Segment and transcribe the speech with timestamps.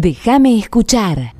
[0.00, 1.32] Déjame escuchar.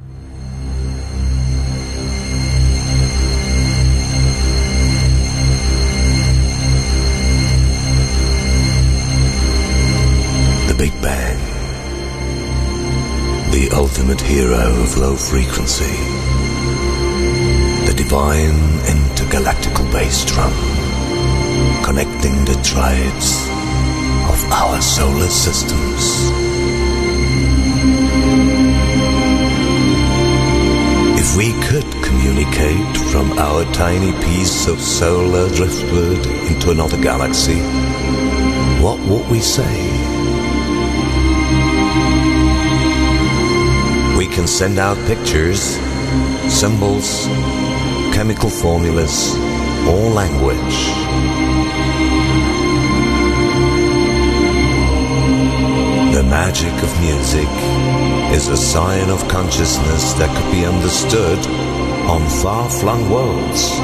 [10.66, 11.38] The Big Bang.
[13.52, 15.84] The ultimate hero of low frequency.
[17.86, 18.58] The divine
[18.90, 20.52] intergalactical bass drum.
[21.84, 23.46] Connecting the tribes
[24.28, 26.47] of our solar systems.
[32.18, 37.60] Communicate from our tiny piece of solar driftwood into another galaxy,
[38.82, 39.74] what would we say?
[44.18, 45.60] We can send out pictures,
[46.52, 47.26] symbols,
[48.12, 49.36] chemical formulas,
[49.86, 50.76] or language.
[56.14, 57.48] The magic of music
[58.34, 61.77] is a sign of consciousness that could be understood
[62.08, 63.78] on far flung worlds,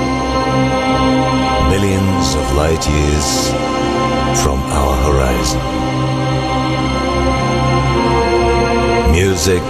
[1.69, 3.51] millions of light years
[4.43, 5.61] from our horizon.
[9.13, 9.63] Music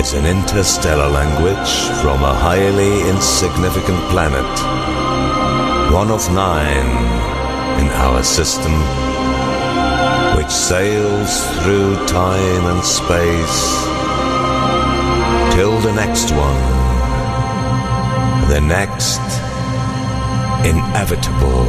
[0.00, 4.52] is an interstellar language from a highly insignificant planet,
[5.92, 6.90] one of nine
[7.80, 8.72] in our system,
[10.36, 13.58] which sails through time and space
[15.58, 16.77] till the next one,
[18.48, 19.20] the next
[20.64, 21.66] inevitable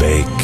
[0.00, 0.39] Big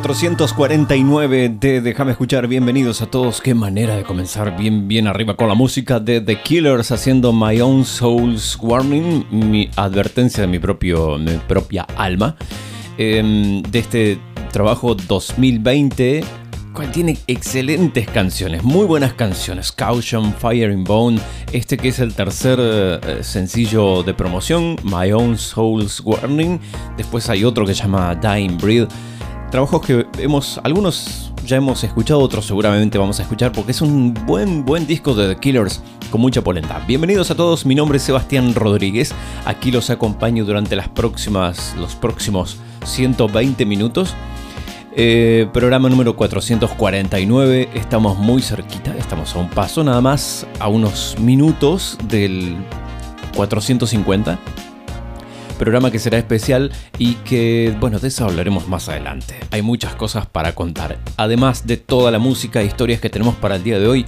[0.00, 2.46] 449 de Déjame escuchar.
[2.46, 3.40] Bienvenidos a todos.
[3.40, 7.60] Qué manera de comenzar bien, bien arriba con la música de The Killers haciendo My
[7.60, 12.36] Own Soul's Warning, mi advertencia de mi, propio, mi propia alma.
[12.96, 14.18] Em, de este
[14.52, 16.22] trabajo 2020
[16.72, 19.72] cual tiene excelentes canciones, muy buenas canciones.
[19.72, 21.18] Caution, Fire in Bone,
[21.52, 26.60] este que es el tercer eh, sencillo de promoción, My Own Soul's Warning.
[26.96, 28.86] Después hay otro que se llama Dying Breed.
[29.50, 34.12] Trabajos que hemos, algunos ya hemos escuchado, otros seguramente vamos a escuchar porque es un
[34.26, 36.84] buen, buen disco de The Killers con mucha polenta.
[36.86, 39.14] Bienvenidos a todos, mi nombre es Sebastián Rodríguez.
[39.46, 44.14] Aquí los acompaño durante las próximas, los próximos 120 minutos.
[44.94, 51.16] Eh, programa número 449, estamos muy cerquita, estamos a un paso nada más, a unos
[51.20, 52.54] minutos del
[53.34, 54.38] 450.
[55.58, 59.34] Programa que será especial y que, bueno, de eso hablaremos más adelante.
[59.50, 60.98] Hay muchas cosas para contar.
[61.16, 64.06] Además de toda la música e historias que tenemos para el día de hoy,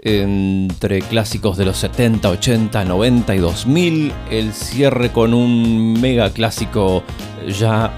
[0.00, 7.02] entre clásicos de los 70, 80, 90 y 2000, el cierre con un mega clásico
[7.46, 7.92] ya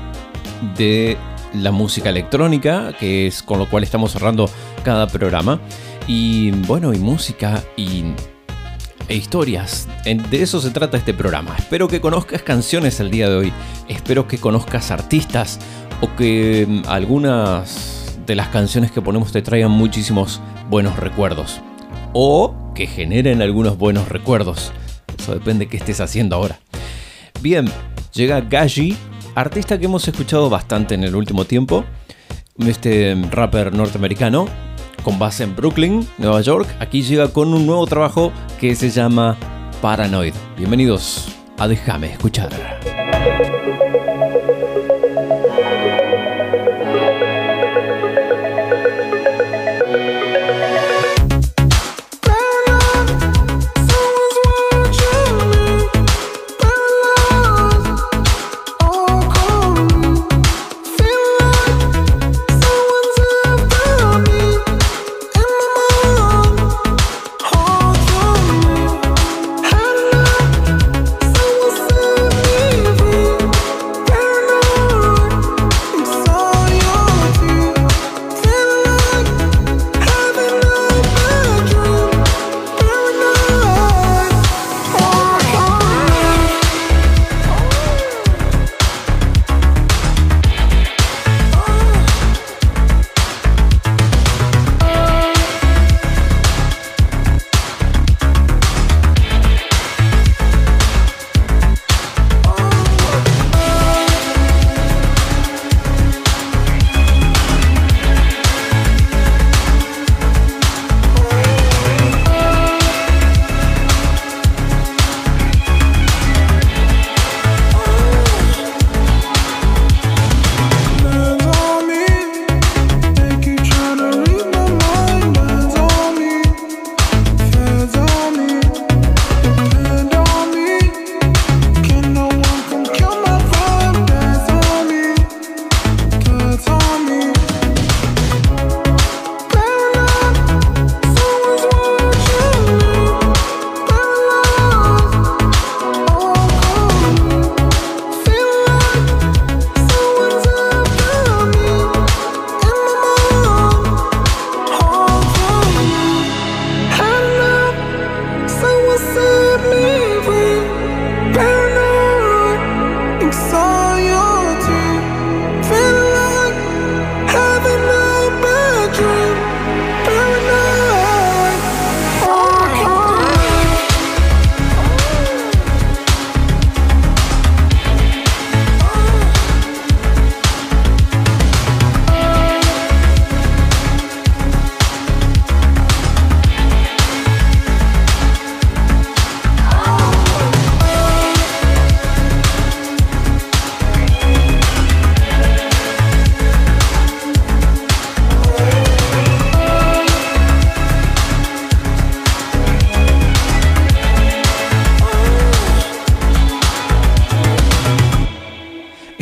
[0.76, 1.16] de
[1.54, 4.50] la música electrónica, que es con lo cual estamos cerrando
[4.82, 5.60] cada programa.
[6.06, 8.04] Y bueno, y música y
[9.10, 9.88] e historias.
[10.04, 11.54] De eso se trata este programa.
[11.58, 13.52] Espero que conozcas canciones el día de hoy.
[13.88, 15.58] Espero que conozcas artistas
[16.00, 20.40] o que mm, algunas de las canciones que ponemos te traigan muchísimos
[20.70, 21.60] buenos recuerdos.
[22.12, 24.72] O que generen algunos buenos recuerdos.
[25.18, 26.60] Eso depende de qué estés haciendo ahora.
[27.42, 27.68] Bien,
[28.14, 28.96] llega Gaji
[29.34, 31.84] artista que hemos escuchado bastante en el último tiempo,
[32.58, 34.46] este rapper norteamericano
[35.02, 39.36] con base en Brooklyn, Nueva York, aquí llega con un nuevo trabajo que se llama
[39.80, 40.34] Paranoid.
[40.56, 42.50] Bienvenidos a Déjame escuchar.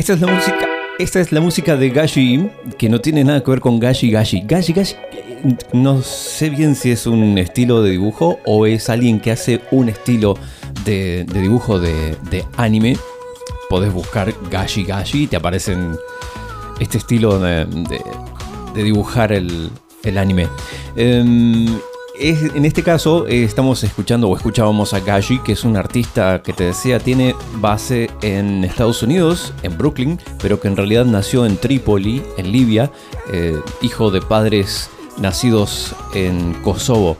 [0.09, 2.49] Esta es la música, de Gashi,
[2.79, 4.41] que no tiene nada que ver con Gashi Gashi.
[4.41, 4.95] Gashi Gashi,
[5.71, 9.87] no sé bien si es un estilo de dibujo o es alguien que hace un
[9.87, 10.35] estilo
[10.83, 12.97] de, dibujo de, anime.
[13.69, 15.95] Podés buscar Gashi Gashi y te aparecen
[16.79, 17.67] este estilo de,
[18.73, 19.69] dibujar el,
[20.03, 20.47] el anime.
[20.95, 21.67] Em,
[22.19, 26.51] en este caso eh, estamos escuchando o escuchábamos a Gashi, que es un artista que
[26.51, 31.57] te decía tiene base en Estados Unidos, en Brooklyn, pero que en realidad nació en
[31.57, 32.91] Trípoli, en Libia,
[33.31, 37.17] eh, hijo de padres nacidos en Kosovo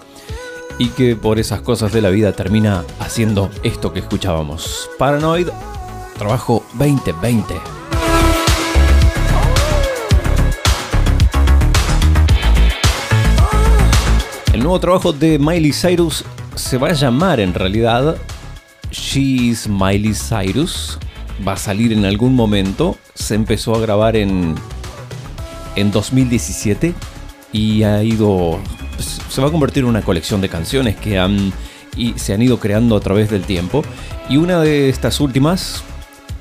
[0.77, 4.89] y que por esas cosas de la vida termina haciendo esto que escuchábamos.
[4.97, 5.47] Paranoid,
[6.17, 7.78] trabajo 2020.
[14.59, 18.17] El nuevo trabajo de Miley Cyrus se va a llamar en realidad
[18.91, 20.99] She's Miley Cyrus.
[21.47, 22.97] Va a salir en algún momento.
[23.13, 24.55] Se empezó a grabar en,
[25.77, 26.93] en 2017
[27.53, 28.59] y ha ido.
[29.29, 31.53] Se va a convertir en una colección de canciones que han
[31.95, 33.81] y se han ido creando a través del tiempo.
[34.27, 35.85] Y una de estas últimas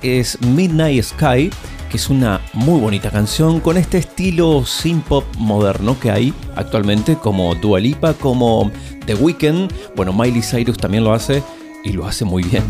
[0.03, 1.51] es Midnight Sky,
[1.88, 7.16] que es una muy bonita canción con este estilo synth pop moderno que hay actualmente,
[7.16, 8.71] como Dua Lipa, como
[9.07, 9.73] The Weeknd.
[9.97, 11.42] Bueno, Miley Cyrus también lo hace
[11.85, 12.64] y lo hace muy bien.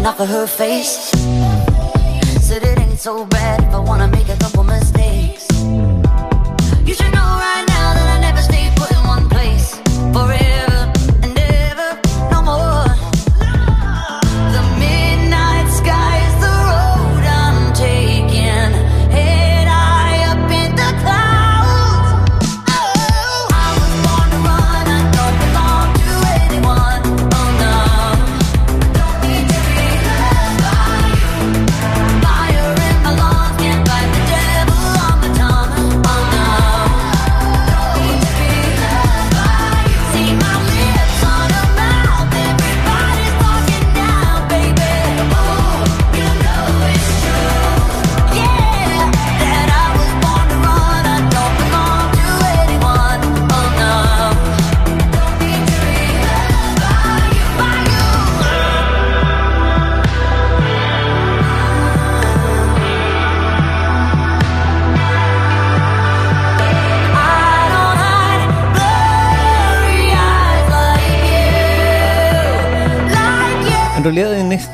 [0.00, 1.10] Dripping off of her face.
[2.42, 5.46] Said it ain't so bad if I wanna make a couple mistakes.
[6.86, 7.69] You should know right now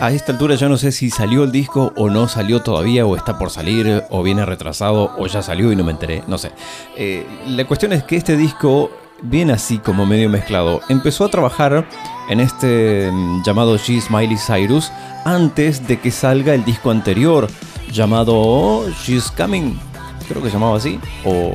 [0.00, 3.16] a esta altura ya no sé si salió el disco o no salió todavía o
[3.16, 6.52] está por salir o viene retrasado o ya salió y no me enteré, no sé.
[6.96, 8.90] Eh, la cuestión es que este disco
[9.22, 10.80] viene así como medio mezclado.
[10.90, 11.88] Empezó a trabajar
[12.28, 14.92] en este mm, llamado She's Miley Cyrus
[15.24, 17.48] antes de que salga el disco anterior
[17.90, 19.78] llamado She's Coming,
[20.28, 21.54] creo que se llamaba así, o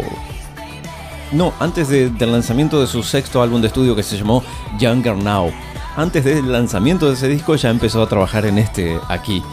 [1.32, 4.44] no, antes de- del lanzamiento de su sexto álbum de estudio que se llamó
[4.80, 5.52] Younger Now.
[5.96, 9.44] Antes del lanzamiento de ese disco ya empezó a trabajar en este aquí.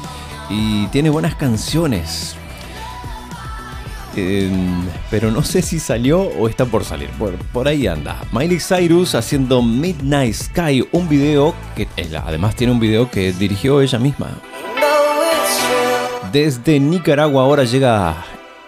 [0.48, 2.36] Y tiene buenas canciones.
[4.16, 7.10] Em, pero no sé si salió o está por salir.
[7.18, 8.20] Bueno, por ahí anda.
[8.32, 11.88] Miley Cyrus haciendo Midnight Sky, un video que
[12.24, 14.28] además tiene un video que dirigió ella misma.
[16.32, 18.24] Desde Nicaragua ahora llega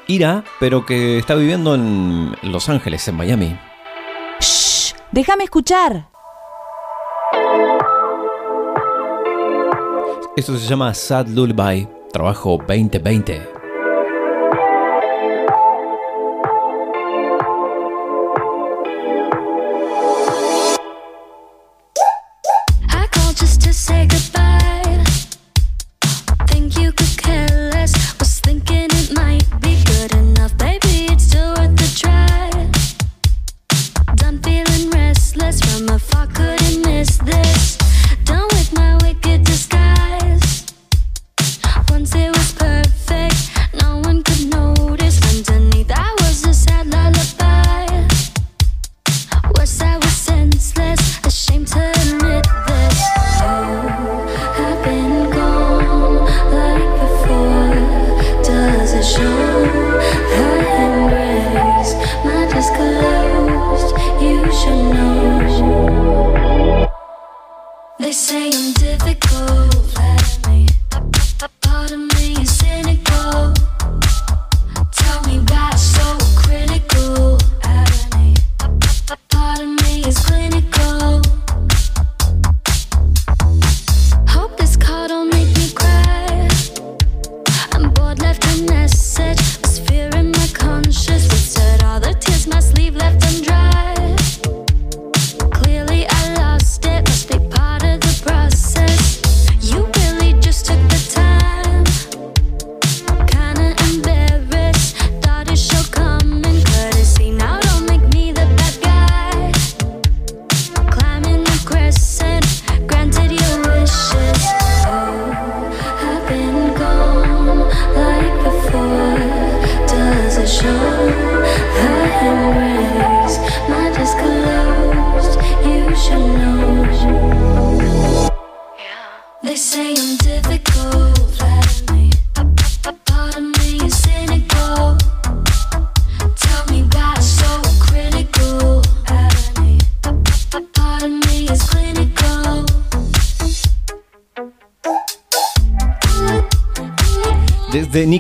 [0.07, 3.57] Ira, pero que está viviendo en Los Ángeles, en Miami.
[4.41, 6.10] Shh, déjame escuchar.
[10.37, 13.60] Esto se llama Sad Lullaby, trabajo 2020.
[68.20, 69.94] Say I'm difficult.
[71.62, 73.54] Part of me is cynical.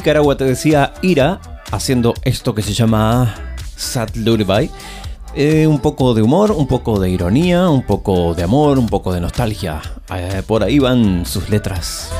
[0.00, 3.34] Nicaragua te decía Ira, haciendo esto que se llama
[3.76, 4.70] Sad Lullaby.
[5.34, 9.12] Eh, un poco de humor, un poco de ironía, un poco de amor, un poco
[9.12, 9.82] de nostalgia.
[10.16, 12.10] Eh, por ahí van sus letras.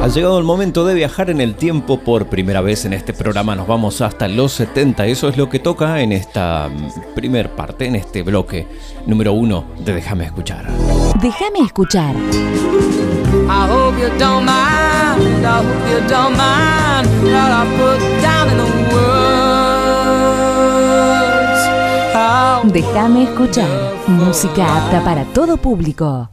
[0.00, 3.54] Ha llegado el momento de viajar en el tiempo por primera vez en este programa.
[3.54, 5.04] Nos vamos hasta los 70.
[5.08, 8.66] Eso es lo que toca en esta mm, primer parte, en este bloque
[9.04, 10.66] número uno de Déjame escuchar.
[11.20, 12.14] Déjame escuchar.
[13.48, 15.46] I hope you don't mind.
[15.46, 19.66] I hope you don't mind what I put down in the words.
[22.12, 23.68] How Déjame escuchar.
[24.08, 26.28] Música apta para todo público.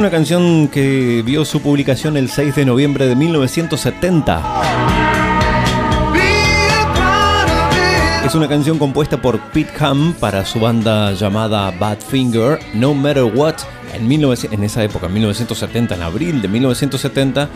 [0.00, 4.36] Una canción que vio su publicación el 6 de noviembre de 1970.
[6.14, 6.20] Be
[6.72, 8.26] a part of it.
[8.26, 13.56] Es una canción compuesta por Pete Ham para su banda llamada Badfinger, No Matter What,
[13.92, 17.50] en, 19 en esa época, en 1970, en abril de 1970,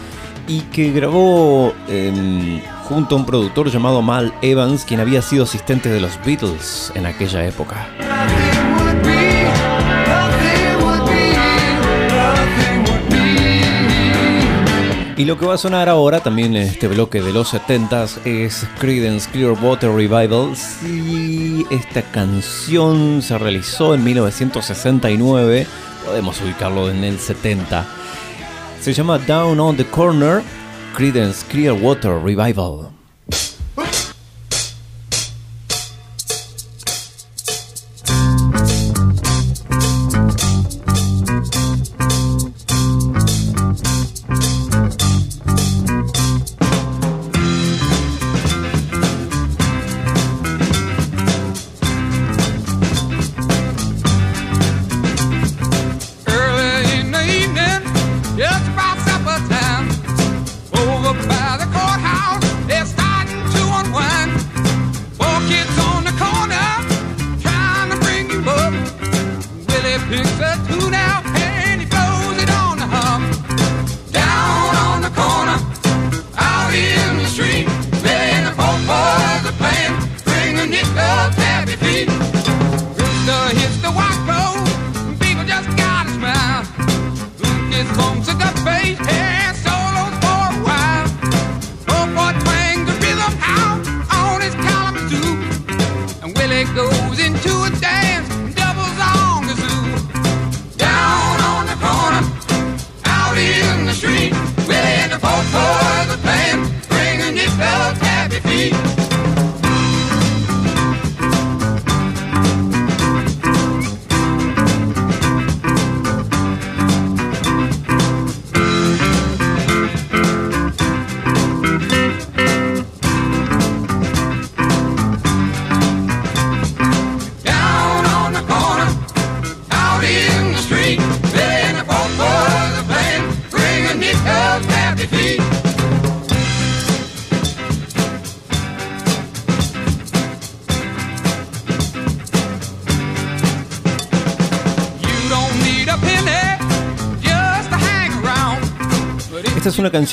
[0.47, 5.89] y que grabó em, junto a un productor llamado Mal Evans, quien había sido asistente
[5.89, 7.89] de los Beatles en aquella época.
[15.17, 18.67] Y lo que va a sonar ahora, también en este bloque de los 70s, es
[18.81, 20.57] Creedence Clearwater Revival.
[20.57, 25.69] Si esta canción se realizó en 1969,
[26.05, 27.87] podemos ubicarlo en el 70.
[28.81, 30.43] Se llama Down on the Corner,
[30.97, 32.91] Creedence Clearwater Revival.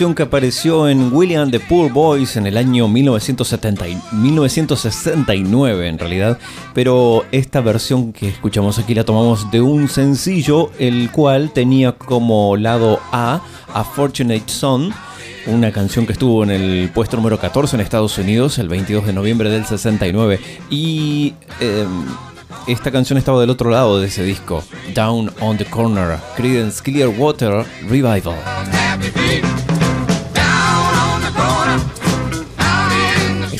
[0.01, 6.39] Que apareció en William the Poor Boys en el año 1970 y- 1969 en realidad,
[6.73, 12.57] pero esta versión que escuchamos aquí la tomamos de un sencillo el cual tenía como
[12.57, 14.91] lado A A Fortunate Son,
[15.45, 19.13] una canción que estuvo en el puesto número 14 en Estados Unidos el 22 de
[19.13, 20.39] noviembre del 69
[20.71, 22.05] y em,
[22.67, 24.63] esta canción estaba del otro lado de ese disco,
[24.95, 28.35] Down on the Corner, Creedence Clearwater Revival.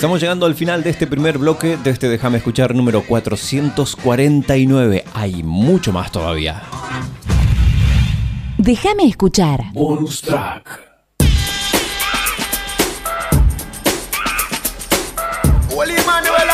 [0.02, 5.06] Estamos llegando al final de este primer bloque de este Déjame escuchar número 449.
[5.14, 6.64] Hay mucho más todavía.
[8.58, 9.66] Déjame escuchar.
[9.74, 10.82] Bonus track.
[15.70, 16.50] Emmanuel,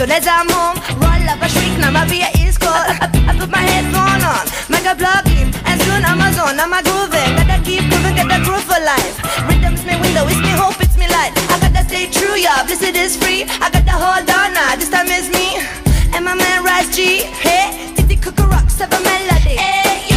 [0.00, 2.72] soon as I'm home, roll up a shriek, now my beer is cold.
[2.72, 6.72] I, put my headphone on, make a plug in, and soon I'm a zone, I'm
[6.72, 7.36] a grooving.
[7.36, 9.20] Gotta keep grooving, get the groove for life.
[9.44, 11.36] Rhythm's me window, it's me hope, it's me light.
[11.52, 13.44] I gotta stay true, y'all, this it is free.
[13.60, 15.60] I gotta hold on now, this time is me.
[16.16, 19.60] And my man Rise G, hey, Titi Cooker rocks have a melody.
[19.60, 20.09] Hey,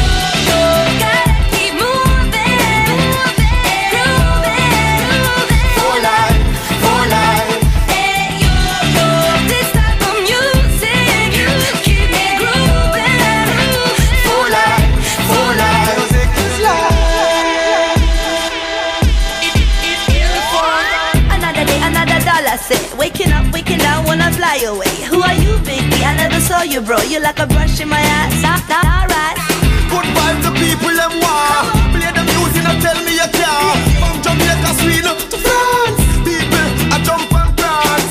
[26.73, 29.37] you, bro You like a brush in my ass, alright
[29.93, 31.69] Good vibes, the people them want.
[31.93, 33.77] Play the music and tell me you can.
[34.01, 38.09] From Jamaica, Sweden to France, people I jump and prance.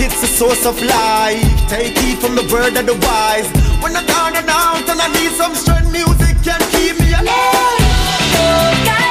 [0.00, 1.44] It's a source of life.
[1.68, 3.48] Take it from the word of the wise.
[3.82, 7.82] When I'm down and out and I need some strength, music can keep me alive.
[8.88, 9.01] Gotta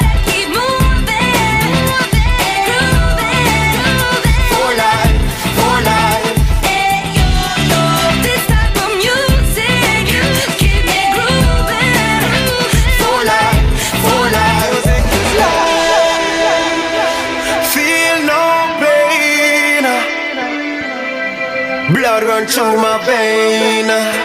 [22.61, 24.20] Through my vein.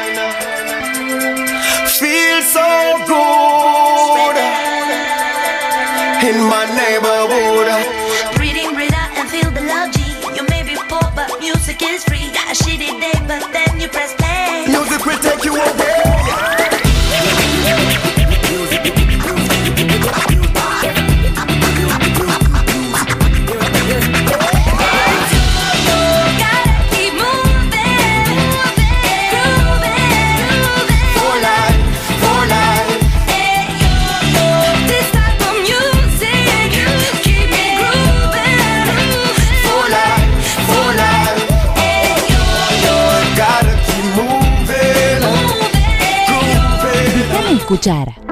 [47.84, 48.26] It.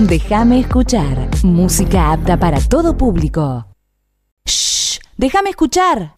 [0.00, 1.28] Déjame escuchar.
[1.42, 3.66] Música apta para todo público.
[4.46, 4.98] Shh.
[5.16, 6.14] Déjame escuchar.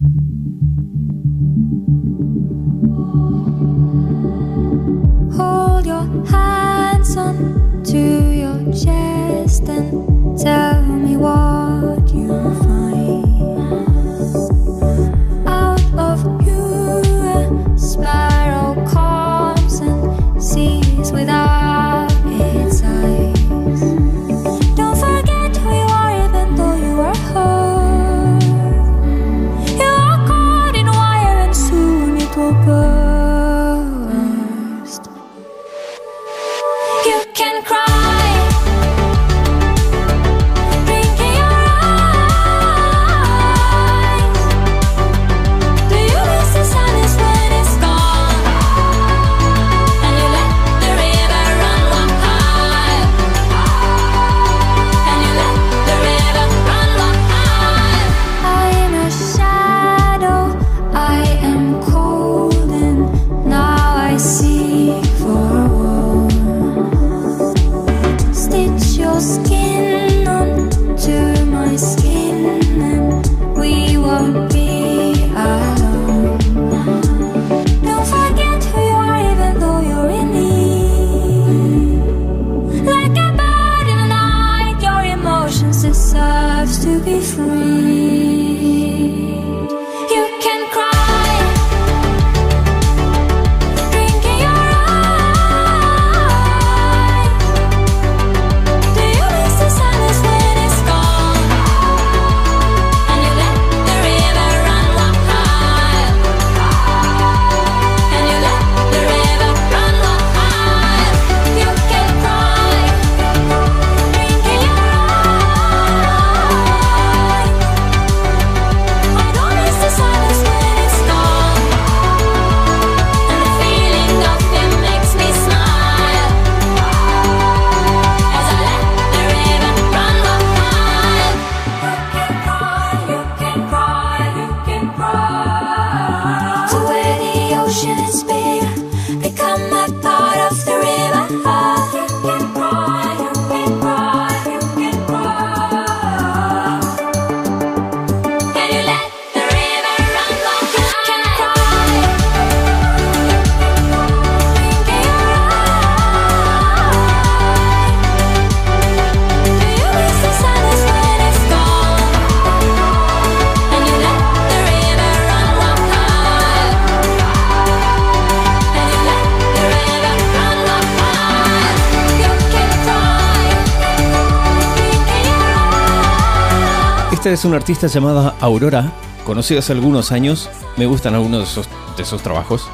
[177.42, 178.92] Es una artista llamada Aurora,
[179.26, 180.48] conocida hace algunos años.
[180.76, 182.68] Me gustan algunos de esos, de esos trabajos.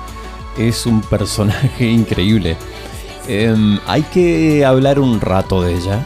[0.59, 2.55] Es un personaje increíble.
[3.27, 6.05] Em, hay que hablar un rato de ella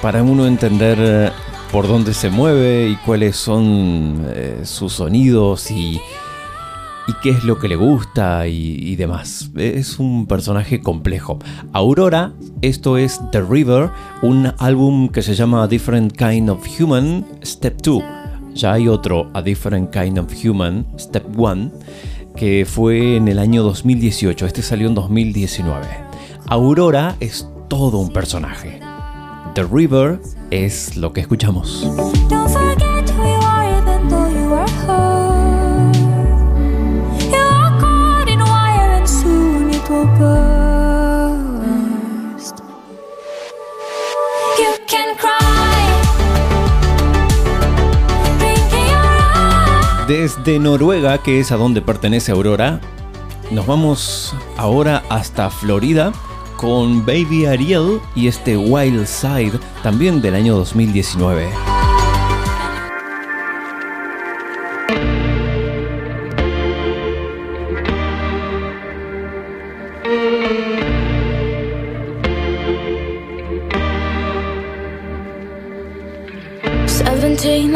[0.00, 1.30] para uno entender eh,
[1.70, 6.00] por dónde se mueve y cuáles son eh, sus sonidos y, y
[7.22, 9.50] qué es lo que le gusta y, y demás.
[9.56, 11.38] Es un personaje complejo.
[11.72, 13.90] Aurora, esto es The River,
[14.22, 18.02] un álbum que se llama A Different Kind of Human, Step 2.
[18.54, 21.70] Ya hay otro, A Different Kind of Human, Step 1,
[22.36, 24.46] que fue en el año 2018.
[24.46, 25.86] Este salió en 2019.
[26.46, 28.80] Aurora es todo un personaje.
[29.54, 31.86] The River es lo que escuchamos.
[50.08, 52.80] Desde Noruega, que es a donde pertenece Aurora,
[53.50, 56.12] nos vamos ahora hasta Florida
[56.56, 61.67] con Baby Ariel y este Wild Side, también del año 2019.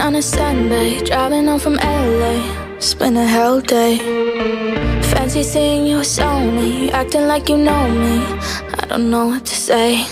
[0.03, 2.35] On a Sunday, driving home from LA.
[2.99, 3.99] Been a hell day.
[5.11, 8.19] Fancy seeing you, it's only acting like you know me.
[8.81, 10.05] I don't know what to say.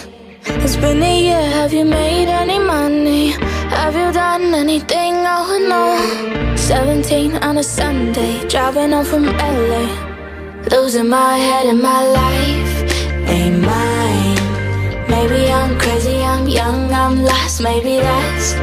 [0.46, 3.30] It's been a year, have you made any money?
[3.78, 5.14] Have you done anything?
[5.26, 6.56] Oh no.
[6.56, 9.84] 17 on a Sunday, driving home from LA.
[10.70, 12.74] Losing my head and my life
[13.28, 14.40] ain't mine.
[15.08, 18.54] Maybe I'm crazy, I'm young, I'm lost, maybe that's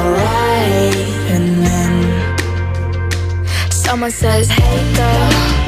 [0.00, 0.96] alright.
[1.34, 1.92] And then
[3.70, 5.59] someone says, Hey girl,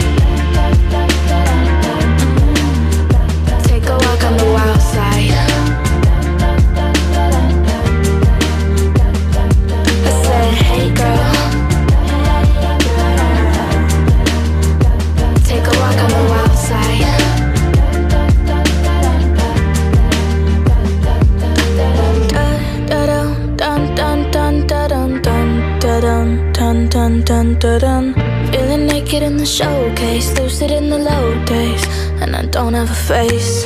[27.42, 31.84] Feeling naked in the showcase, lucid in the low days,
[32.22, 33.64] and I don't have a face.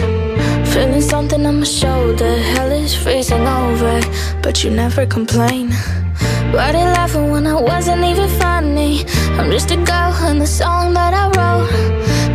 [0.72, 4.00] Feeling something on my shoulder, hell is freezing over,
[4.42, 5.72] but you never complain.
[6.52, 9.04] Why they laughing when I wasn't even funny?
[9.38, 11.68] I'm just a girl in the song that I wrote.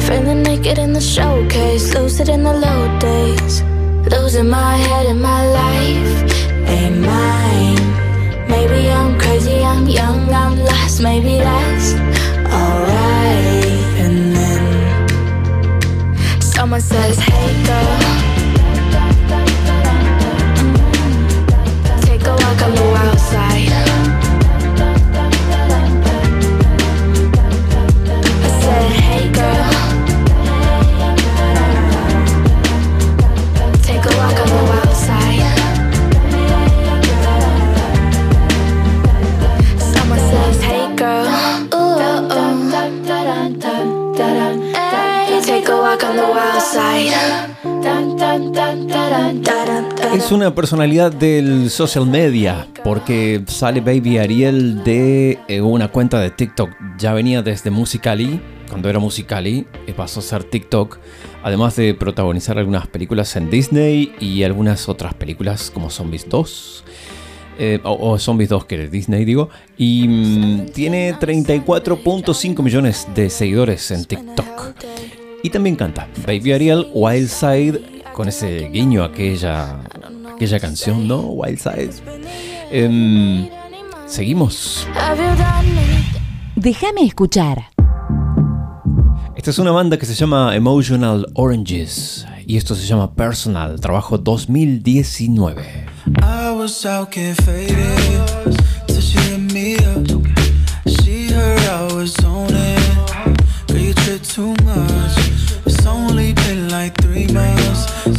[0.03, 3.63] Feeling naked in the showcase, lucid in the low days.
[4.11, 6.13] Losing my head in my life
[6.69, 8.10] ain't mine.
[8.51, 11.93] Maybe I'm crazy, I'm young, I'm lost, maybe that's
[12.55, 13.65] alright.
[14.03, 18.20] And then someone says, Hey girl.
[50.13, 56.29] Es una personalidad del social media porque sale Baby Ariel de eh, una cuenta de
[56.29, 56.69] TikTok.
[56.97, 59.65] Ya venía desde Musicali, cuando era Musicali,
[59.95, 60.99] pasó a ser TikTok.
[61.43, 66.83] Además de protagonizar algunas películas en Disney y algunas otras películas como Zombies 2.
[67.59, 69.49] eh, o, o Zombies 2 que es Disney digo.
[69.77, 74.75] Y mm, tiene 34.5 millones de seguidores en TikTok.
[75.43, 79.79] Y también canta Baby Ariel Wild Side con ese guiño a aquella,
[80.33, 81.21] aquella canción, ¿no?
[81.21, 81.93] Wild Side.
[82.71, 83.49] Em,
[84.05, 84.87] seguimos.
[86.55, 87.63] Déjame escuchar.
[89.35, 94.17] Esta es una banda que se llama Emotional Oranges y esto se llama Personal, trabajo
[94.17, 95.63] 2019.
[96.21, 97.09] I was out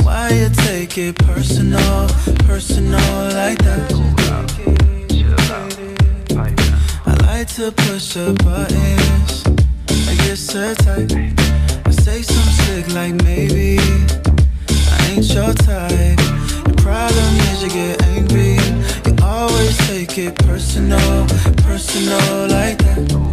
[0.05, 2.09] Why you take it personal,
[2.47, 3.01] personal
[3.35, 3.93] like that?
[7.05, 9.43] I like to push the buttons.
[10.09, 11.13] I get so tight.
[11.85, 13.79] I say some slick like maybe.
[14.69, 16.19] I ain't your type.
[16.65, 18.59] The problem is you get angry.
[19.07, 21.27] You always take it personal,
[21.65, 23.32] personal like that.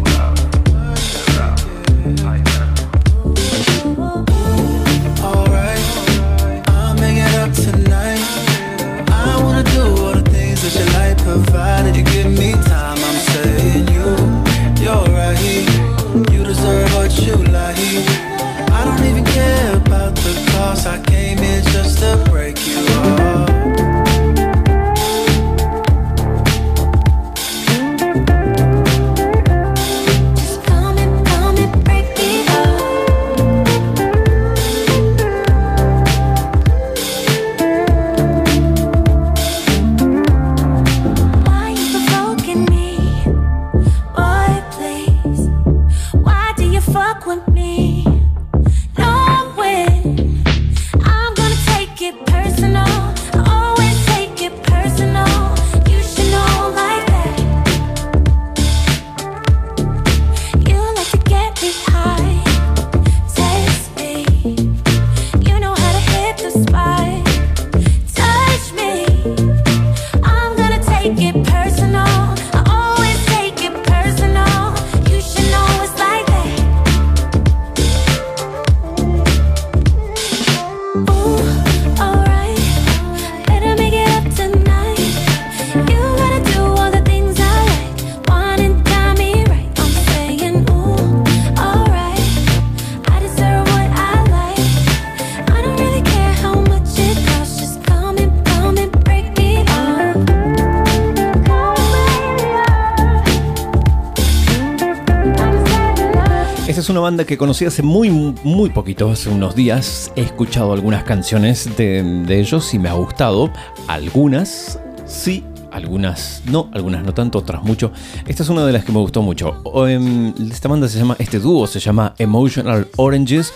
[107.10, 110.12] Banda que conocí hace muy, muy poquito, hace unos días.
[110.14, 113.52] He escuchado algunas canciones de, ellos y me ha gustado.
[113.88, 115.42] Algunas sí,
[115.72, 117.90] algunas no, algunas no tanto, otras mucho.
[118.28, 119.60] Esta es una de las que me gustó mucho.
[119.88, 123.52] Em, esta banda se llama, este dúo se llama Emotional Oranges.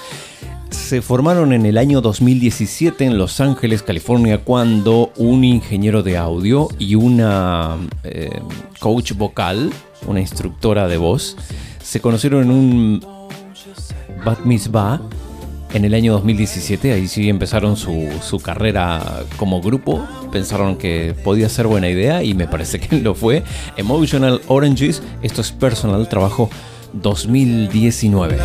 [0.70, 6.66] Se formaron en el año 2017 en Los Ángeles, California, cuando un ingeniero de audio
[6.80, 8.40] y una eh,
[8.80, 9.70] coach vocal,
[10.08, 11.36] una instructora de voz,
[11.80, 13.13] se conocieron en un
[14.24, 15.00] Bat Mitzvah
[15.72, 16.92] en el año 2017.
[16.92, 20.06] Ahí sí empezaron su, su carrera como grupo.
[20.32, 23.42] Pensaron que podía ser buena idea y me parece que lo fue.
[23.76, 26.48] Emotional Oranges, esto es personal trabajo
[26.92, 28.36] 2019.
[28.36, 28.38] I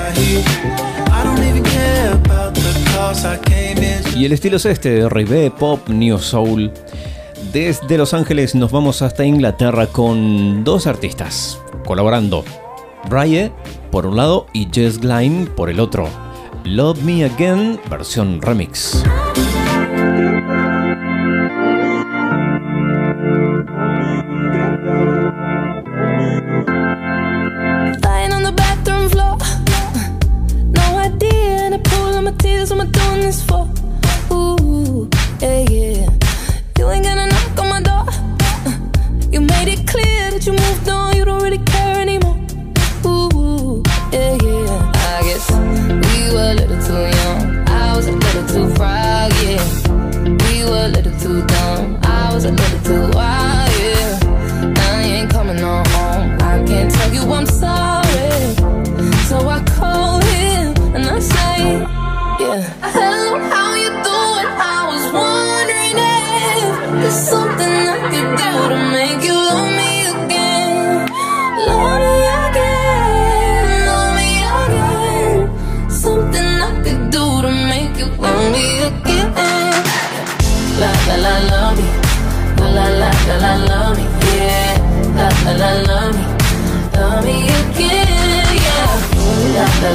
[1.23, 2.61] don't even care about the
[2.95, 3.23] cost.
[3.23, 4.19] lost, I came in.
[4.19, 6.71] Y el estilo es este, reggae, pop, neo soul.
[7.53, 12.43] Desde Los Ángeles nos vamos hasta Inglaterra con dos artistas colaborando.
[13.09, 13.51] Braille
[13.91, 16.07] por un lado y Jess Glynne por el otro.
[16.63, 19.03] Love Me Again versión remix.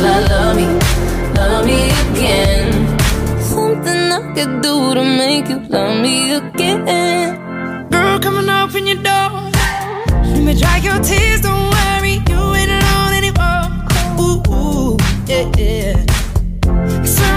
[0.03, 0.67] La love me.
[1.37, 2.73] Love me again.
[3.41, 6.85] Something I could do to make you love me again.
[7.91, 8.19] Girl
[8.77, 9.31] in your door.
[10.31, 13.67] Let me dry your tears, don't worry, you ain't alone anymore.
[14.19, 14.97] Ooh,
[15.29, 15.49] yeah,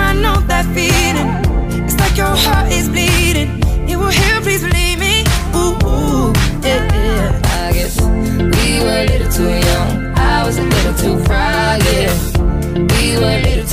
[0.10, 1.30] I know that feeling.
[1.86, 3.62] It's like your heart is bleeding.
[3.88, 4.77] It will heal, please believe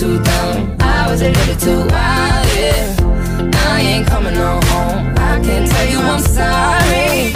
[0.04, 0.76] too dumb.
[0.80, 3.80] I was a little too wild, yeah.
[3.82, 5.02] You ain't coming on home.
[5.30, 7.32] I can't tell you I'm sorry.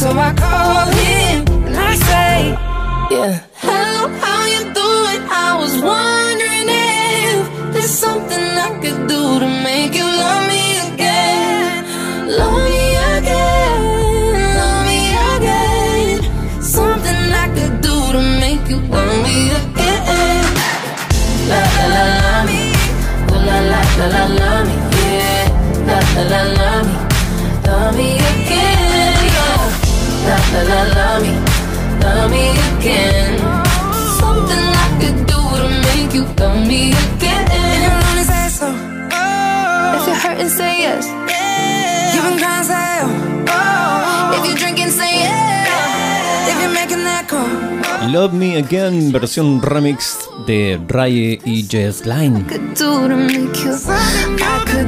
[0.00, 1.36] So I call him
[1.66, 2.34] and I say,
[3.14, 3.32] Yeah.
[3.66, 5.20] Hello, how you doing?
[5.46, 11.72] I was wondering if there's something I could do to make you love me again.
[12.40, 12.77] Love
[21.50, 22.58] La la la la me.
[23.30, 24.74] La la la la la la me.
[24.96, 25.44] Yeah.
[25.88, 26.94] La la la la me.
[27.66, 29.16] Love me again.
[29.34, 30.28] Yeah.
[30.28, 31.32] La la la la me.
[32.02, 33.32] Love me again.
[34.20, 37.44] Something I could do to make you love me again.
[37.50, 38.68] If you're lonely, say so.
[39.96, 41.04] If you're hurting, say yes.
[42.14, 44.36] You've been crying, say oh.
[44.36, 46.50] If you're drinking, say yeah.
[46.50, 47.77] If you're making that call.
[48.06, 52.78] Love Me Again versión remix de Raye y Jess could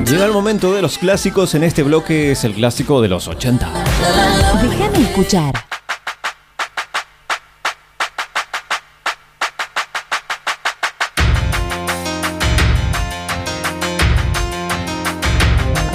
[0.06, 3.68] Llega el momento de los clásicos, en este bloque es el clásico de los 80.
[4.62, 5.54] Déjame escuchar.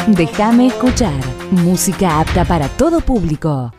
[0.08, 1.14] Déjame escuchar.
[1.52, 3.72] Música apta para todo público.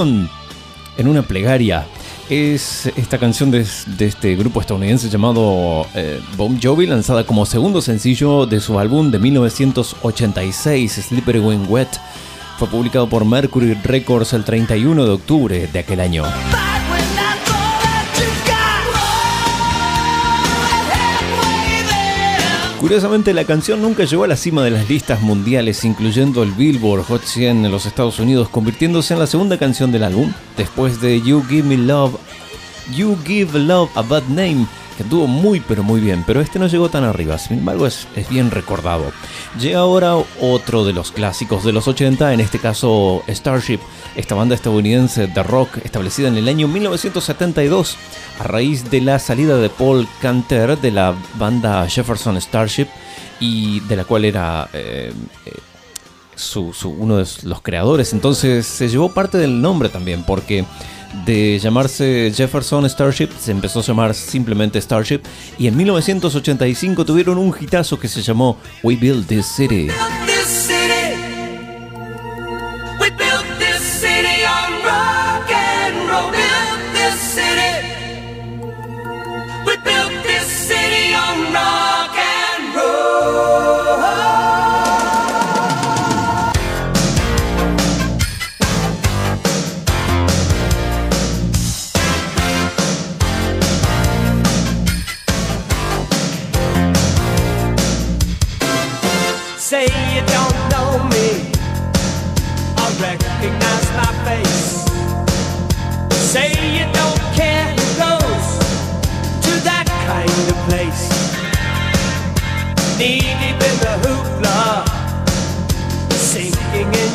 [0.00, 1.86] En una plegaria,
[2.30, 3.66] es esta canción de,
[3.98, 9.10] de este grupo estadounidense llamado eh, Bon Jovi, lanzada como segundo sencillo de su álbum
[9.10, 11.90] de 1986, Slippery When Wet.
[12.58, 16.24] Fue publicado por Mercury Records el 31 de octubre de aquel año.
[22.82, 27.04] Curiosamente, la canción nunca llegó a la cima de las listas mundiales, incluyendo el Billboard
[27.04, 31.22] Hot 100 en los Estados Unidos, convirtiéndose en la segunda canción del álbum, después de
[31.22, 32.16] You Give Me Love,
[32.92, 34.66] You Give Love a Bad Name,
[35.04, 38.28] que muy pero muy bien, pero este no llegó tan arriba, sin embargo es, es
[38.28, 39.12] bien recordado.
[39.60, 43.80] Llega ahora otro de los clásicos de los 80, en este caso Starship,
[44.16, 47.96] esta banda estadounidense de rock establecida en el año 1972
[48.40, 52.86] a raíz de la salida de Paul Canter de la banda Jefferson Starship
[53.40, 55.12] y de la cual era eh,
[55.46, 55.52] eh,
[56.34, 58.12] su- uno de los creadores.
[58.12, 60.64] Entonces se llevó parte del nombre también porque
[61.24, 65.20] de llamarse Jefferson Starship se empezó a llamar simplemente Starship
[65.58, 69.88] y en 1985 tuvieron un hitazo que se llamó We Build This City.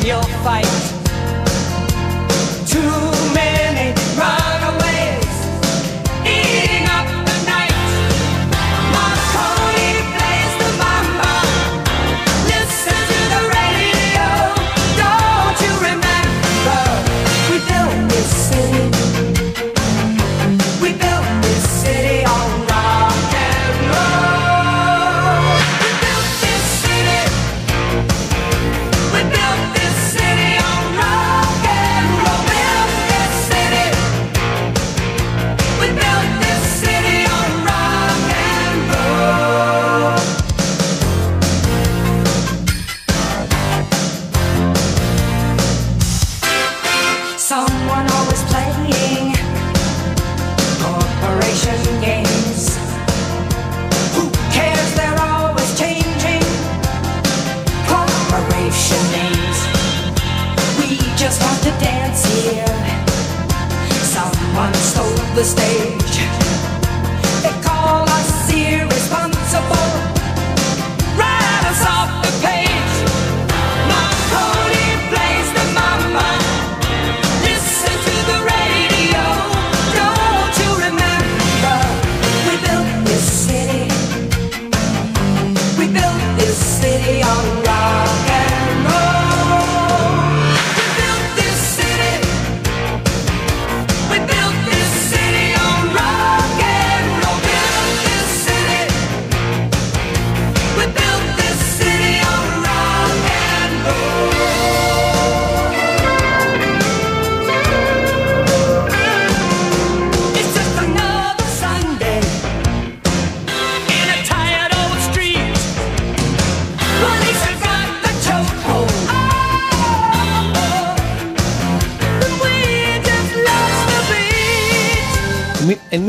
[0.08, 0.64] Your fight.
[2.66, 3.37] Too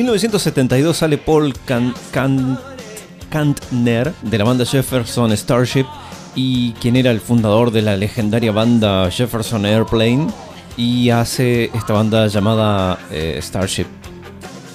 [0.09, 1.53] 1972 sale Paul
[3.29, 5.85] Kantner de la banda Jefferson Starship
[6.33, 10.27] y quien era el fundador de la legendaria banda Jefferson Airplane
[10.77, 13.85] y hace esta banda llamada eh, Starship.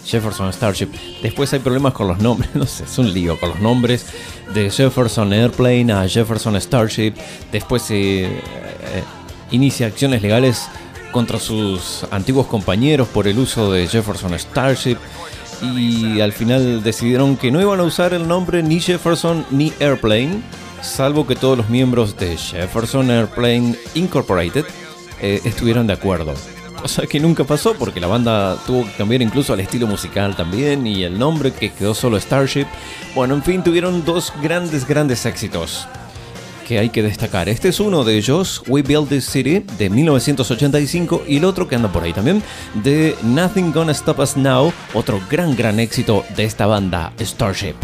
[0.06, 0.90] Jefferson Starship.
[1.20, 4.06] Después hay problemas con los nombres, no sé, es un lío con los nombres
[4.54, 7.14] de Jefferson Airplane a Jefferson Starship.
[7.50, 8.30] Después se eh,
[9.50, 10.68] inicia acciones legales
[11.14, 14.96] contra sus antiguos compañeros por el uso de Jefferson Starship.
[15.62, 20.42] Y al final decidieron que no iban a usar el nombre ni Jefferson ni Airplane,
[20.82, 24.64] salvo que todos los miembros de Jefferson Airplane Incorporated
[25.20, 26.34] eh, estuvieran de acuerdo.
[26.82, 30.84] Cosa que nunca pasó porque la banda tuvo que cambiar incluso el estilo musical también
[30.84, 32.66] y el nombre que quedó solo Starship.
[33.14, 35.86] Bueno, en fin, tuvieron dos grandes, grandes éxitos.
[36.66, 37.48] Que hay que destacar.
[37.48, 41.76] Este es uno de ellos, We Build This City, de 1985, y el otro que
[41.76, 42.42] anda por ahí también,
[42.82, 47.74] de Nothing Gonna Stop Us Now, otro gran, gran éxito de esta banda, Starship.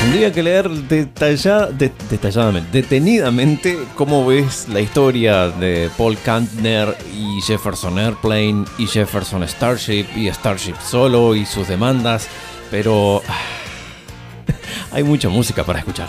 [0.00, 7.40] Tendría que leer detalla- de- detalladamente, detenidamente, cómo ves la historia de Paul Kantner y
[7.42, 12.28] Jefferson Airplane y Jefferson Starship y Starship solo y sus demandas,
[12.70, 13.34] pero ah,
[14.92, 16.08] hay mucha música para escuchar.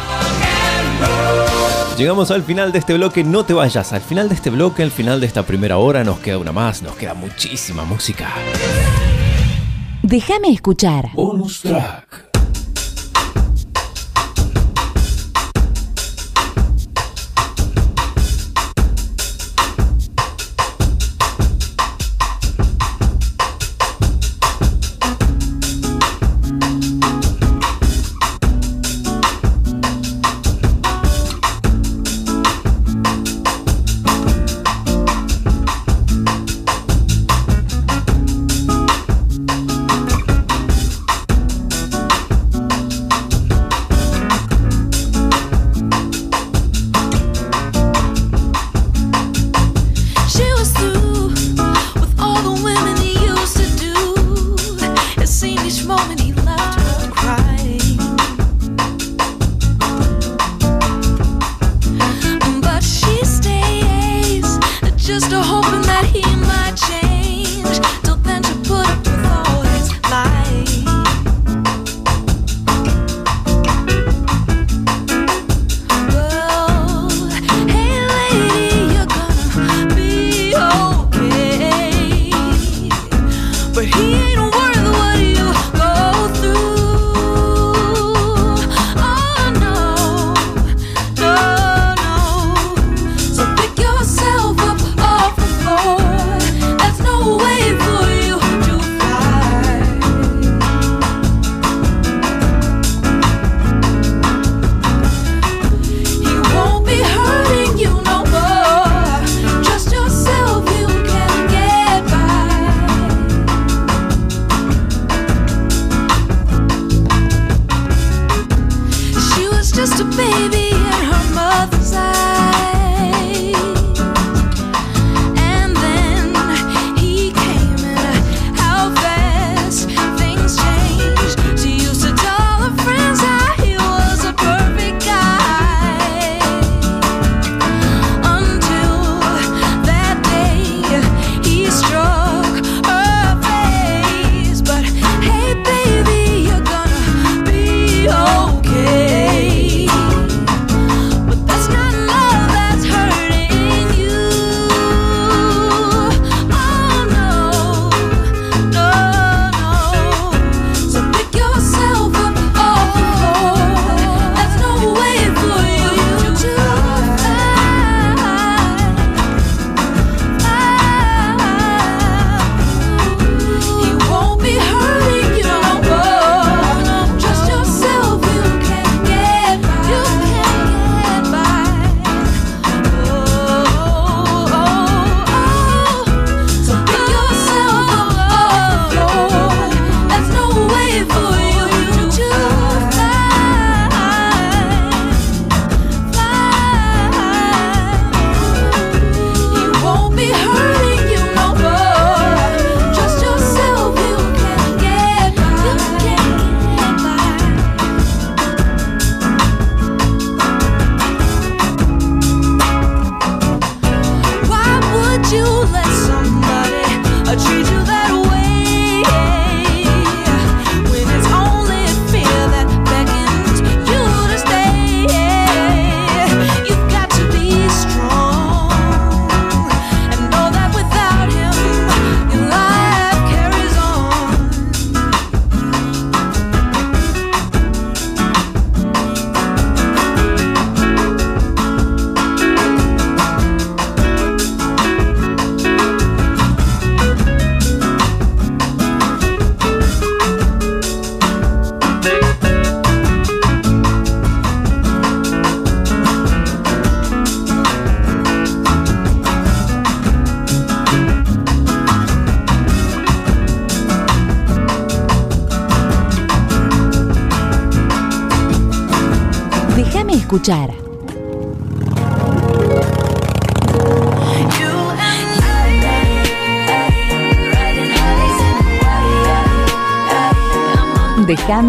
[1.97, 4.91] Llegamos al final de este bloque, no te vayas, al final de este bloque, al
[4.91, 8.29] final de esta primera hora nos queda una más, nos queda muchísima música.
[10.03, 11.09] Déjame escuchar.
[11.13, 12.26] Bonus track.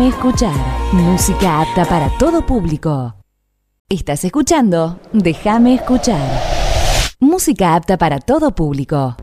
[0.09, 0.55] escuchar.
[0.93, 3.15] Música apta para todo público.
[3.89, 6.43] Estás escuchando Déjame escuchar.
[7.21, 9.17] Música apta para todo público.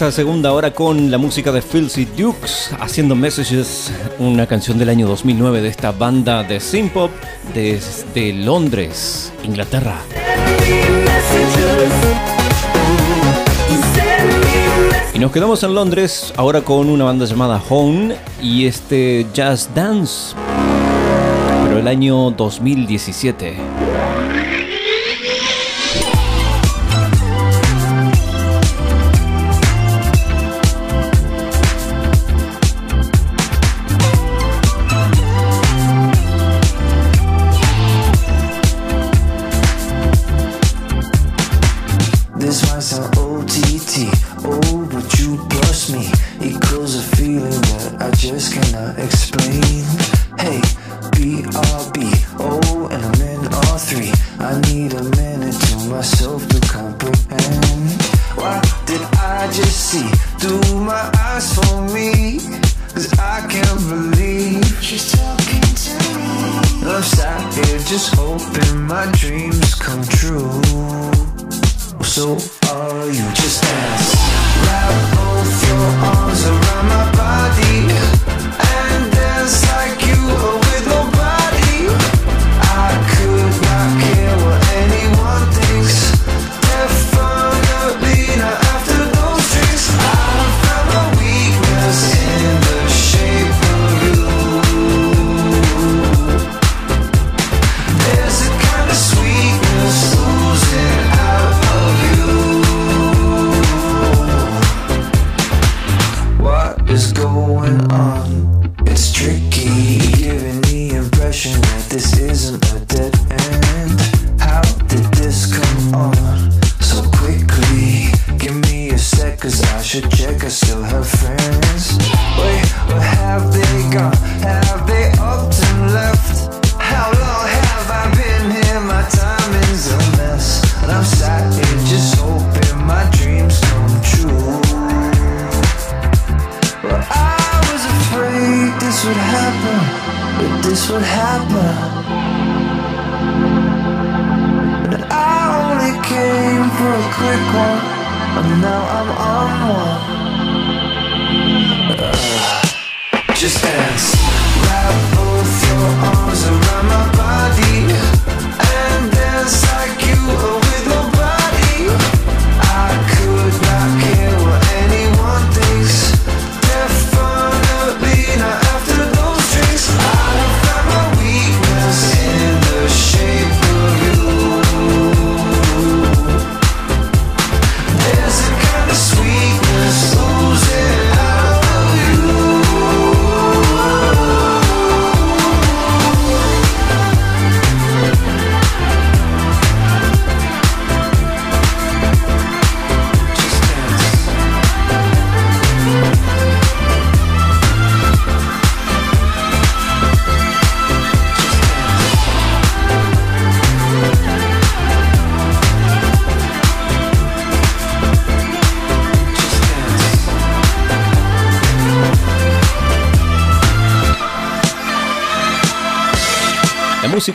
[0.00, 5.06] nuestra segunda hora con la música de Filthy Dukes haciendo Messages, una canción del año
[5.06, 7.10] 2009 de esta banda de synth-pop
[7.52, 10.00] desde Londres, Inglaterra.
[15.12, 20.34] Y nos quedamos en Londres ahora con una banda llamada Home y este Jazz Dance,
[21.66, 23.99] pero el año 2017.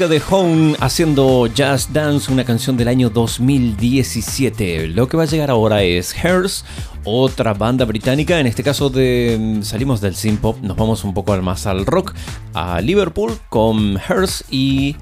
[0.07, 4.87] De Home haciendo Just Dance, una canción del año 2017.
[4.89, 6.63] Lo que va a llegar ahora es Hers,
[7.03, 11.65] otra banda británica, en este caso de, salimos del synth-pop, nos vamos un poco más
[11.65, 12.13] al rock,
[12.53, 14.95] a Liverpool con Hers y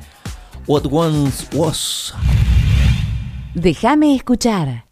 [0.68, 2.14] What Once Was.
[3.54, 4.86] Déjame escuchar.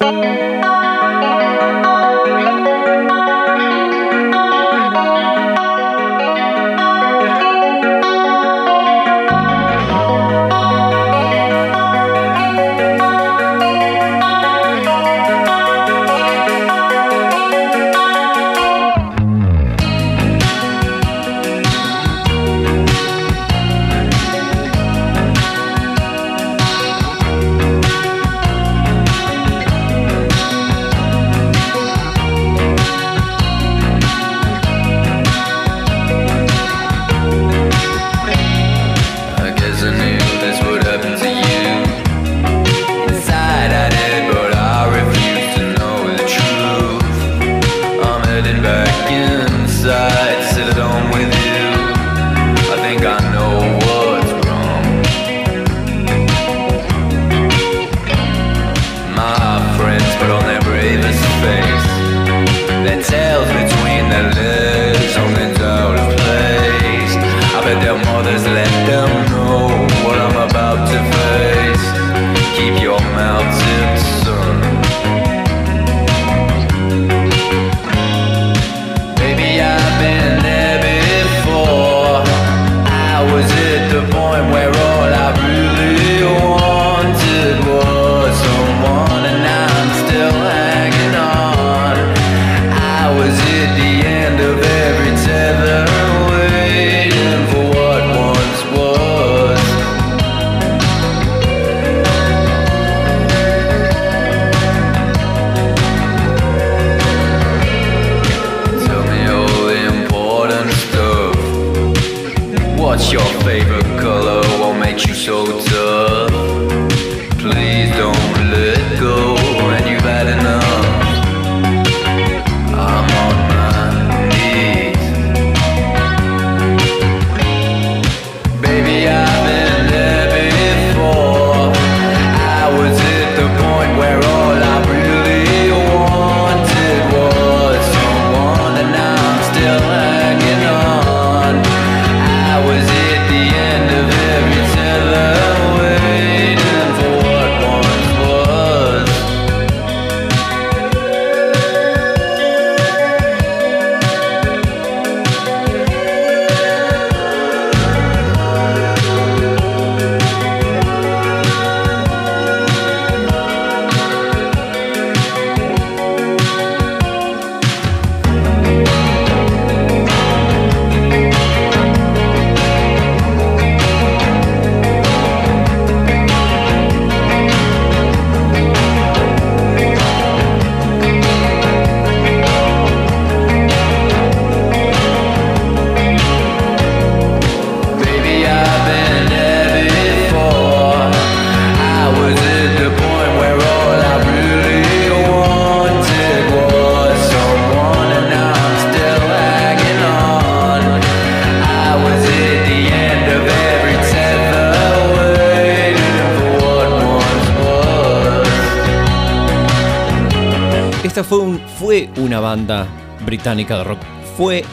[212.32, 212.88] Una banda
[213.26, 214.00] británica de rock.
[214.38, 214.64] Fue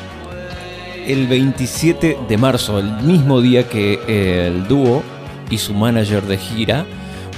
[1.08, 5.02] el 27 de marzo, el mismo día que eh, el dúo
[5.50, 6.86] y su manager de gira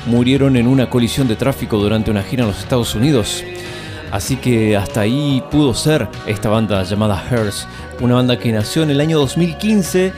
[0.04, 3.42] murieron en una colisión de tráfico durante una gira en los Estados Unidos.
[4.12, 7.66] Así que hasta ahí pudo ser esta banda llamada Hers,
[8.00, 10.12] una banda que nació en el año 2015,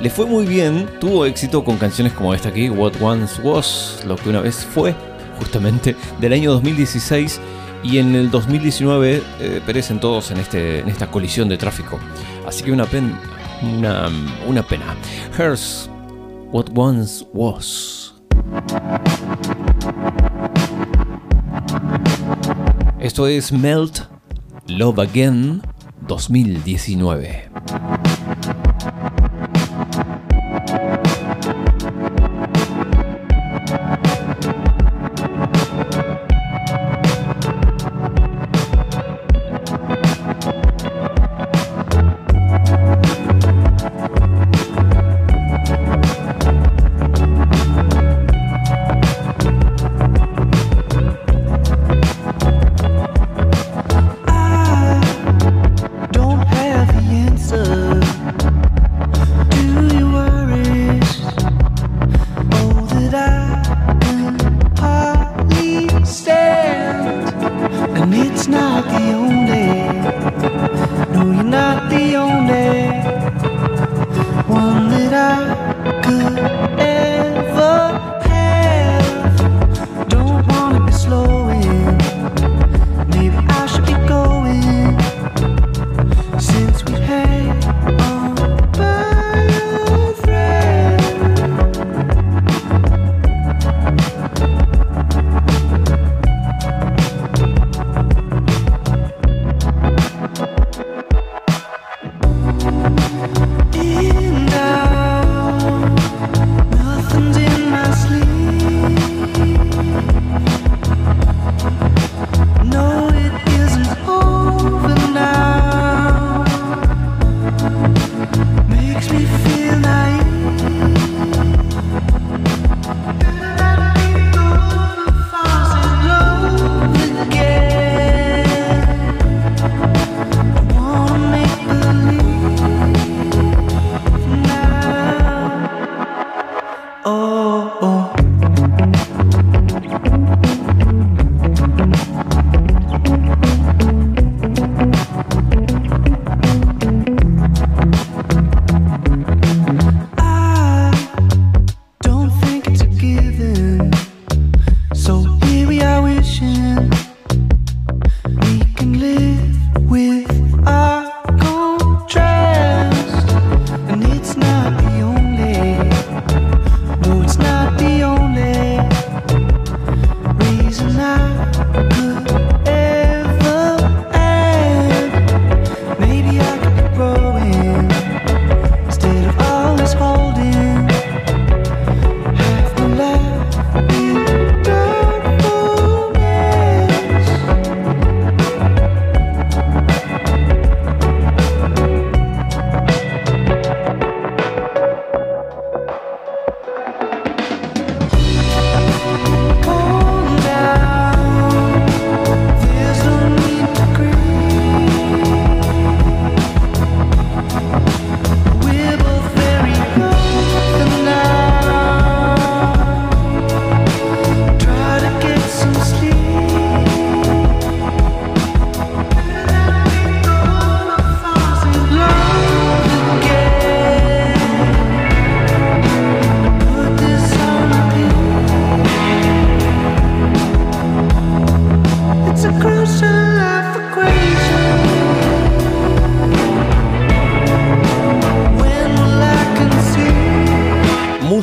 [0.00, 4.14] le fue muy bien, tuvo éxito con canciones como esta aquí, What Once Was, lo
[4.14, 4.94] que una vez fue,
[5.36, 7.40] justamente del año 2016
[7.82, 11.98] y en el 2019 eh, perecen todos en, este, en esta colisión de tráfico.
[12.46, 13.16] Así que una, pen,
[13.62, 14.08] una,
[14.46, 14.96] una pena.
[15.38, 15.90] Hers,
[16.52, 18.14] What Once Was.
[22.98, 24.00] Esto es Melt
[24.66, 25.62] Love Again
[26.06, 27.48] 2019.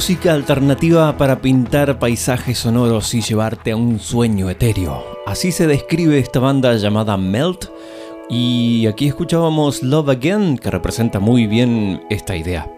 [0.06, 5.04] Música alternativa para pintar paisajes sonoros y llevarte a un sueño etéreo.
[5.26, 7.72] Así se describe esta banda llamada Melt.
[8.30, 12.72] Y aquí escuchábamos Love Again, que representa muy bien esta idea.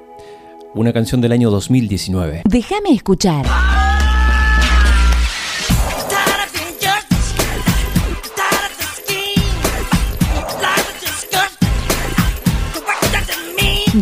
[0.73, 2.43] Una canción del año 2019.
[2.45, 3.45] Déjame escuchar.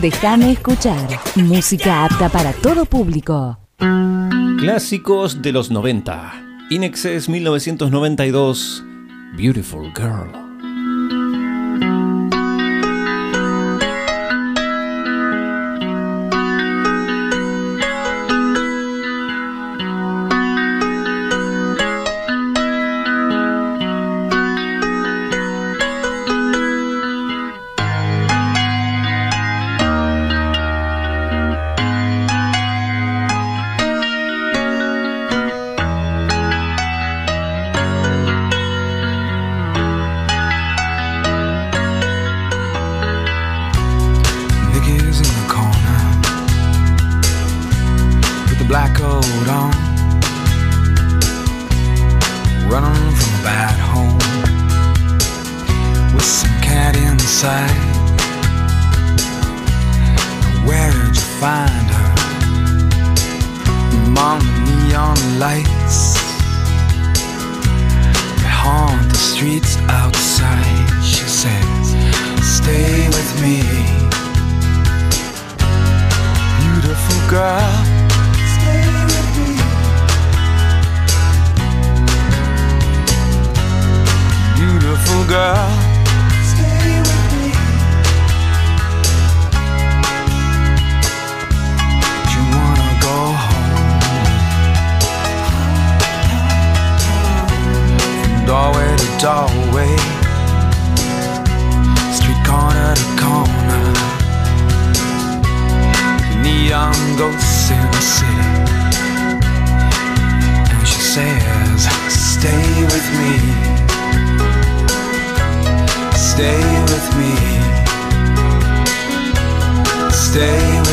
[0.01, 1.07] Déjame escuchar.
[1.35, 3.57] Música apta para todo público.
[4.59, 6.33] Clásicos de los 90.
[6.69, 8.83] In Excess 1992.
[9.37, 10.44] Beautiful Girl.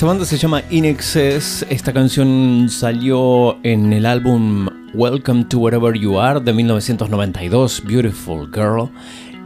[0.00, 1.66] Esta banda se llama In Excess.
[1.68, 8.88] Esta canción salió en el álbum Welcome to Wherever You Are de 1992, Beautiful Girl,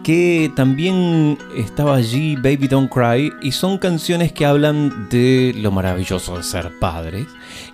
[0.04, 6.36] que también estaba allí Baby Don't Cry y son canciones que hablan de lo maravilloso
[6.36, 7.26] de ser padres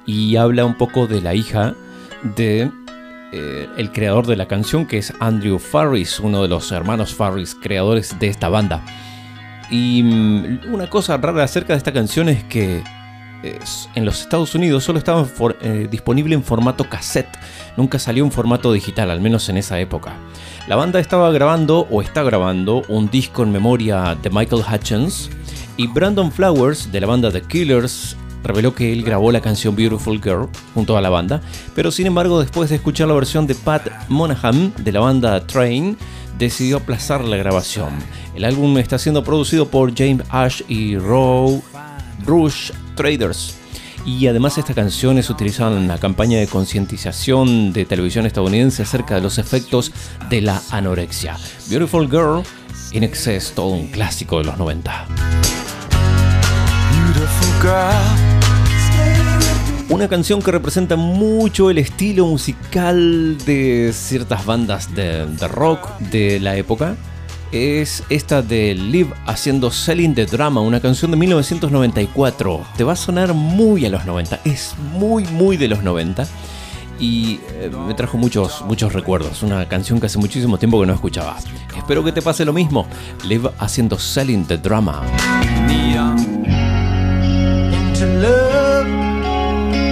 [0.07, 1.75] y habla un poco de la hija
[2.35, 2.71] de
[3.35, 7.55] eh, el creador de la canción que es Andrew Farris, uno de los hermanos Farris,
[7.55, 8.83] creadores de esta banda.
[9.71, 12.83] Y mm, una cosa rara acerca de esta canción es que
[13.43, 15.27] es- en los Estados Unidos solo estaba
[15.63, 17.29] eh, disponible en formato cassette,
[17.77, 20.13] nunca salió en formato digital, al menos en esa época.
[20.69, 25.31] La banda estaba grabando o está grabando un disco en memoria de Michael Hutchins.
[25.77, 28.15] Y Brandon Flowers de la banda The Killers
[28.45, 31.41] reveló que él grabó la canción Beautiful Girl junto a la banda,
[31.75, 35.97] pero sin embargo después de escuchar la versión de Pat Monahan de la banda Train,
[36.41, 37.91] decidió aplazar la grabación.
[38.35, 41.63] El álbum está siendo producido por James Ash y Row
[42.27, 43.57] Rush Traders.
[44.07, 49.15] Y además esta canción es utilizada en la campaña de concientización de televisión estadounidense acerca
[49.15, 49.93] de los efectos
[50.31, 51.37] de la anorexia.
[51.69, 52.43] Beautiful Girl,
[52.93, 55.07] In Excess, todo un clásico de los 90.
[57.13, 58.40] Beautiful girl.
[59.91, 66.57] Una canción que representa mucho el estilo musical de ciertas bandas de, rock de la
[66.57, 66.95] época
[67.51, 72.65] es esta de Liv haciendo Selling the Drama, una canción de 1994.
[72.77, 76.25] Te va a sonar muy a los 90, es muy, muy de los 90
[77.01, 79.43] y eh, me trajo muchos, muchos recuerdos.
[79.43, 81.37] Una canción que hace muchísimo tiempo que no escuchaba.
[81.77, 82.87] Espero que te pase lo mismo.
[83.27, 85.03] Liv haciendo Selling the Drama.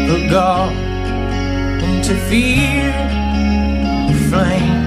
[0.09, 0.72] Look up
[1.82, 2.93] into fear,
[4.30, 4.86] flame,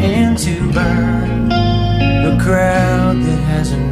[0.00, 3.91] and to burn the crowd that hasn't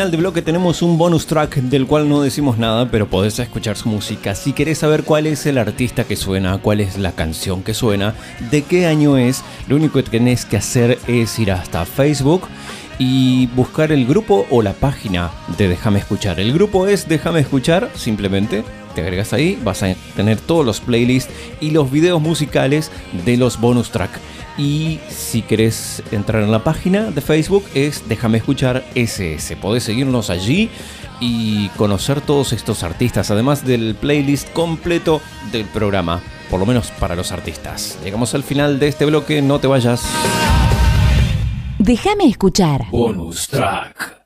[0.00, 3.76] final de bloque tenemos un bonus track del cual no decimos nada, pero podés escuchar
[3.76, 4.34] su música.
[4.34, 8.14] Si querés saber cuál es el artista que suena, cuál es la canción que suena,
[8.50, 12.48] de qué año es, lo único que tenés que hacer es ir hasta Facebook
[12.98, 16.40] y buscar el grupo o la página de Déjame Escuchar.
[16.40, 18.64] El grupo es Déjame Escuchar, simplemente
[18.94, 22.90] te agregas ahí, vas a tener todos los playlists y los videos musicales
[23.26, 24.12] de los bonus track.
[24.60, 29.56] Y si querés entrar en la página de Facebook es Déjame escuchar SS.
[29.56, 30.68] Podés seguirnos allí
[31.18, 36.20] y conocer todos estos artistas, además del playlist completo del programa,
[36.50, 37.98] por lo menos para los artistas.
[38.04, 40.02] Llegamos al final de este bloque, no te vayas.
[41.78, 42.84] Déjame escuchar.
[42.90, 44.19] Bonus track.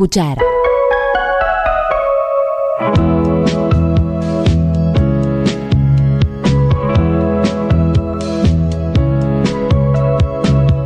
[0.00, 0.38] Escuchar.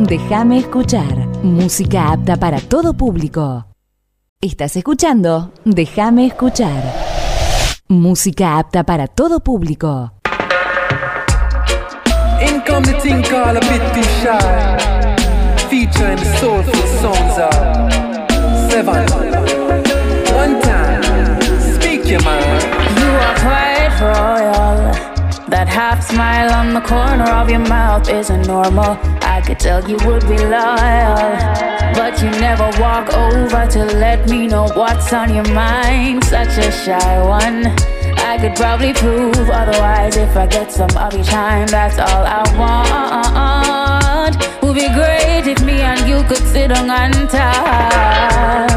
[0.01, 1.29] Déjame escuchar.
[1.45, 3.67] Música apta para todo público.
[4.41, 6.83] Estás escuchando Déjame escuchar.
[7.89, 10.13] Música apta para todo público.
[26.75, 28.99] The corner of your mouth isn't normal.
[29.23, 31.15] I could tell you would be loyal.
[31.95, 36.25] But you never walk over to let me know what's on your mind.
[36.25, 37.67] Such a shy one.
[38.19, 41.69] I could probably prove otherwise if I get some of your time.
[41.69, 44.37] That's all I want.
[44.63, 48.74] Would be great if me and you could sit down and talk.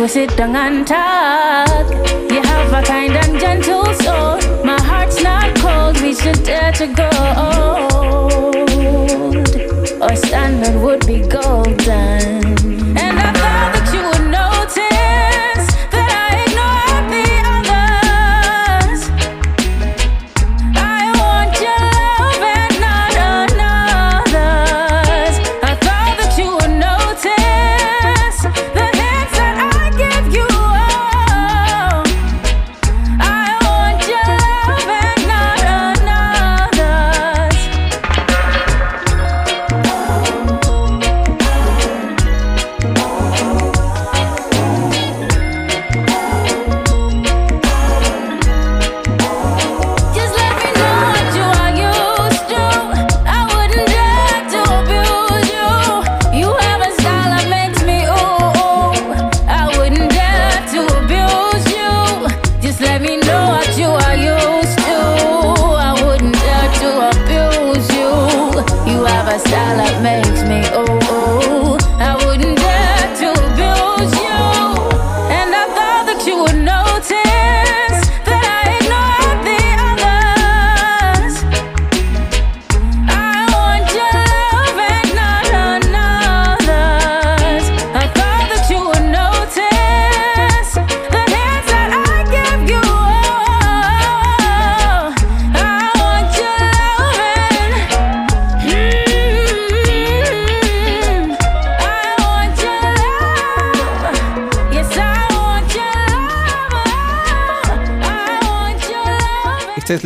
[0.00, 1.90] We sit down and talk.
[2.30, 4.38] You have a kind and gentle soul.
[4.64, 6.00] My heart's not cold.
[6.00, 7.08] We should dare to go.
[10.00, 12.17] Our standard would be golden.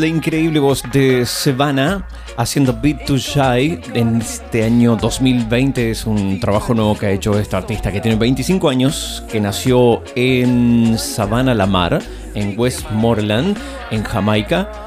[0.02, 2.04] La increíble voz de Savannah
[2.36, 5.92] haciendo Beat to Shy en este año 2020.
[5.92, 10.02] Es un trabajo nuevo que ha hecho esta artista que tiene 25 años, que nació
[10.16, 12.02] en Savannah La Mar,
[12.34, 13.56] en Westmoreland,
[13.92, 14.81] en Jamaica.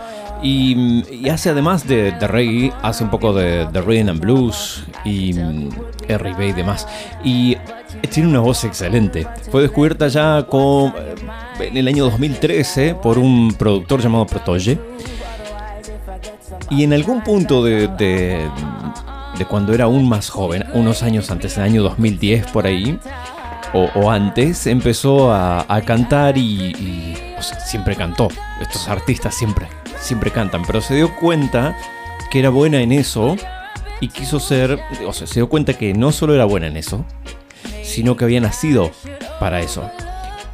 [0.47, 5.33] Y, hace además de, de reggae, hace un poco de, de rhythm and blues y
[5.33, 5.69] mm,
[6.07, 6.87] R&B y demás.
[7.23, 7.57] Y
[8.11, 9.27] tiene una voz excelente.
[9.51, 11.15] Fue descubierta ya con, eh,
[11.61, 14.77] en el año 2013 por un productor llamado Protoje.
[16.69, 18.47] Y en algún punto de, de-
[19.37, 22.97] de cuando era aún más joven, unos años antes, en el año 2010 por ahí,
[23.73, 26.41] o, o antes, empezó a, a cantar y,
[26.71, 28.29] y, o sea, siempre cantó.
[28.61, 29.67] Estos artistas siempre,
[30.05, 31.77] siempre cantan, pero se dio cuenta
[32.29, 33.35] que era buena en eso
[33.99, 37.05] y quiso ser, o sea, se dio cuenta que no solo era buena en eso,
[37.83, 38.91] sino que había nacido
[39.39, 39.89] para eso.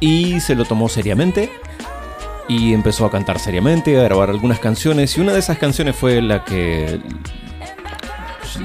[0.00, 1.50] Y se lo tomó seriamente
[2.48, 6.20] y empezó a cantar seriamente, a grabar algunas canciones y una de esas canciones fue
[6.22, 7.00] la que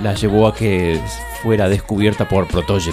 [0.02, 1.00] la llevó a que
[1.44, 2.92] fuera descubierta por Protoje.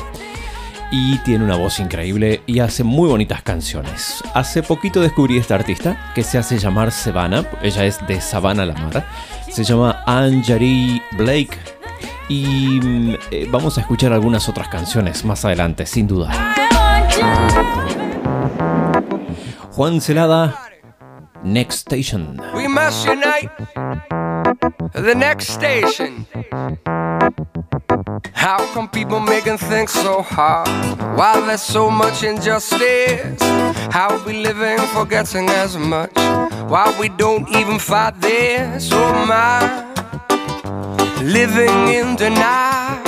[0.90, 4.22] Y tiene una voz increíble y hace muy bonitas canciones.
[4.34, 8.74] Hace poquito descubrí esta artista que se hace llamar Savannah, ella es de Savannah la
[8.74, 9.06] Mar,
[9.50, 11.58] se llama Anjari Blake
[12.28, 16.54] y mm, eh, vamos a escuchar algunas otras canciones más adelante, sin duda.
[19.72, 20.70] Juan Celada,
[21.42, 22.40] Next Station.
[22.54, 23.50] We must unite.
[24.92, 26.26] The next station.
[28.32, 30.68] How come people making things so hard?
[31.16, 33.38] Why there's so much injustice?
[33.90, 36.12] How we living forgetting as much?
[36.68, 38.90] Why we don't even fight this?
[38.92, 39.60] Oh my,
[41.22, 43.02] living in denial.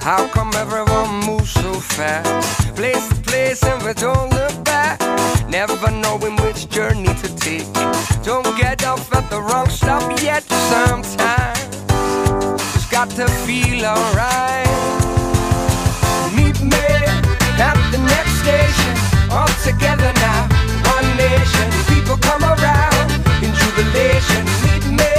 [0.00, 2.74] How come everyone moves so fast?
[2.74, 4.98] Place to place and we don't look back.
[5.48, 7.70] Never knowing which journey to take.
[8.22, 10.42] Don't get off at the wrong stop yet.
[10.44, 11.79] Sometimes
[13.06, 14.66] got to feel alright.
[16.36, 16.88] Meet me
[17.56, 18.92] at the next station.
[19.32, 20.42] All together now,
[20.84, 21.66] one nation.
[21.88, 23.08] People come around
[23.40, 24.42] in jubilation.
[24.68, 25.12] Meet me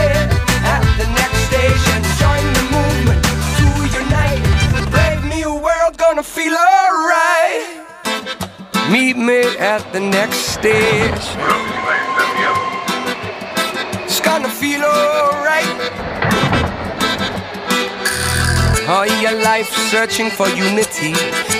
[0.75, 1.97] at the next station.
[2.21, 3.21] Join the movement
[3.57, 3.65] to
[3.97, 4.45] unite.
[4.91, 7.65] Brave new world gonna feel alright.
[8.91, 11.41] Meet me at the next station.
[14.05, 16.20] It's gonna feel alright.
[18.91, 21.13] All your life searching for unity.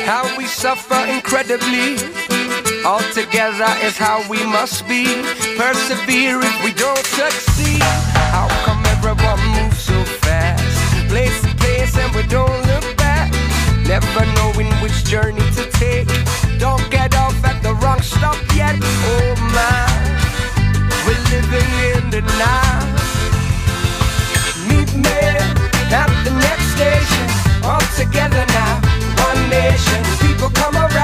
[0.04, 1.96] How we suffer incredibly.
[2.84, 5.06] All together is how we must be.
[5.56, 7.82] Persevere if we don't succeed.
[8.36, 11.08] How come everyone moves so fast?
[11.08, 13.32] Place to place and we don't look back.
[13.88, 16.12] Never knowing which journey to take.
[16.60, 18.76] Don't get off at the wrong stop yet.
[18.84, 19.88] Oh my,
[21.08, 22.92] we're living in the now.
[24.68, 25.22] Meet me
[25.94, 27.26] at the next station.
[27.64, 28.74] All together now,
[29.28, 30.00] one nation.
[30.26, 31.01] People come around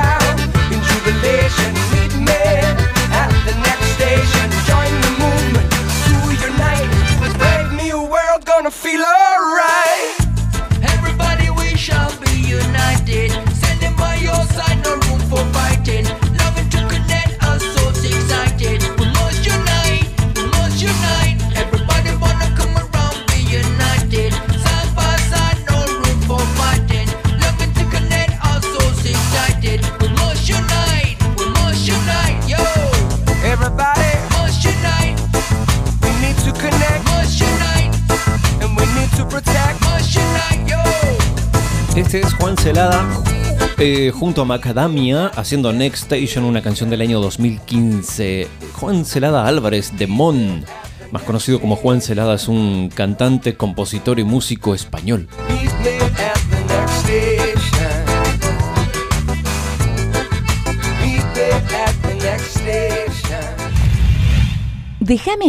[43.78, 48.50] Eh, junto a Macadamia haciendo Next Station, una canción del año 2015.
[48.74, 50.66] Juan Celada Álvarez de Mon,
[51.12, 55.30] más conocido como Juan Celada, es un cantante, compositor y músico español.
[55.48, 55.72] Meet
[65.38, 65.48] me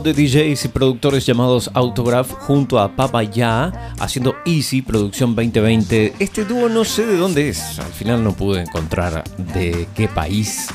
[0.00, 6.14] de DJs y productores llamados Autograph junto a Papa Ya haciendo Easy Producción 2020.
[6.18, 10.68] Este dúo no sé de dónde es, al final no pude encontrar de qué país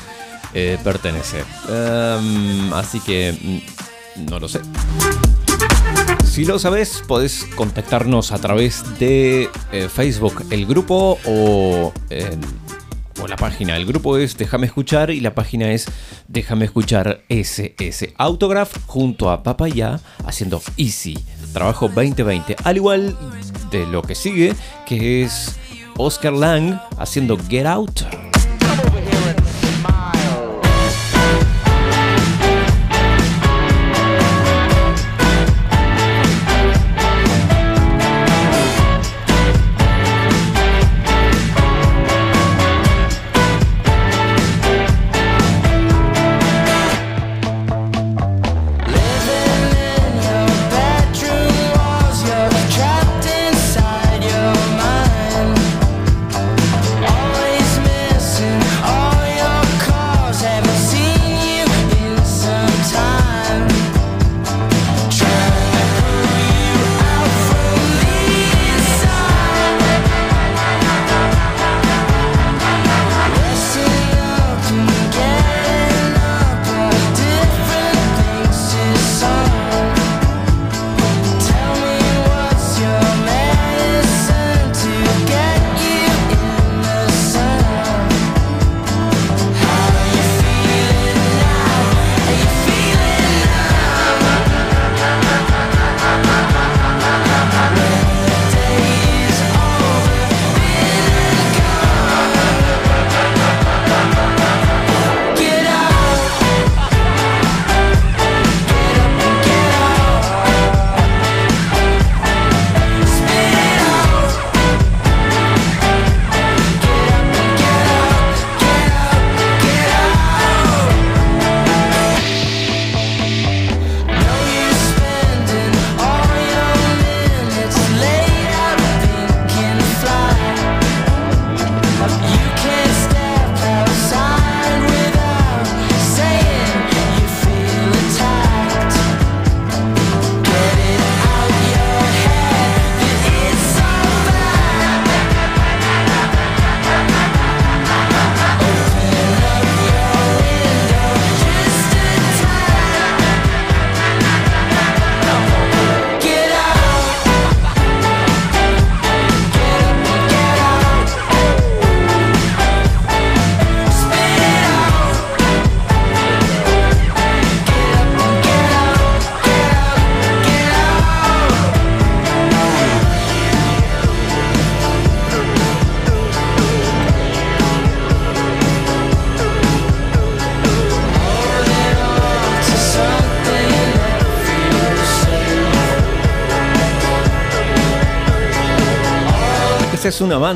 [0.52, 1.44] eh, pertenece.
[1.68, 3.32] Em, así que
[4.16, 4.60] mm, no lo sé.
[6.30, 12.36] Si lo sabes, podés contactarnos a través de eh, Facebook, el grupo o, eh,
[13.20, 13.76] o la página.
[13.76, 15.86] El grupo es Déjame Escuchar y la página es
[16.28, 18.14] Déjame Escuchar SS.
[18.16, 21.18] Autograph junto a Papaya haciendo Easy.
[21.52, 22.56] Trabajo 2020.
[22.64, 23.16] Al igual
[23.70, 24.54] de lo que sigue,
[24.86, 25.56] que es
[25.96, 28.33] Oscar Lang haciendo Get Out.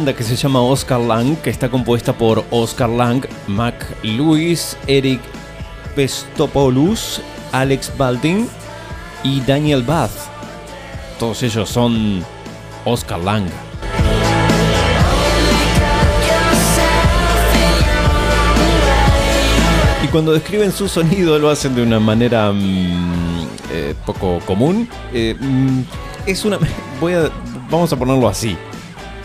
[0.07, 5.21] Que se llama Oscar Lang, que está compuesta por Oscar Lang, Mac Lewis, Eric
[5.97, 7.21] Pestopoulos,
[7.51, 8.49] Alex Balding
[9.25, 10.13] y Daniel Bath.
[11.19, 12.25] Todos ellos son
[12.85, 13.47] Oscar Lang.
[20.05, 24.89] Y cuando describen su sonido lo hacen de una manera mm, eh, poco común.
[25.13, 25.81] Eh, mm,
[26.25, 26.59] es una.
[27.01, 27.31] Voy a.
[27.69, 28.57] Vamos a ponerlo así.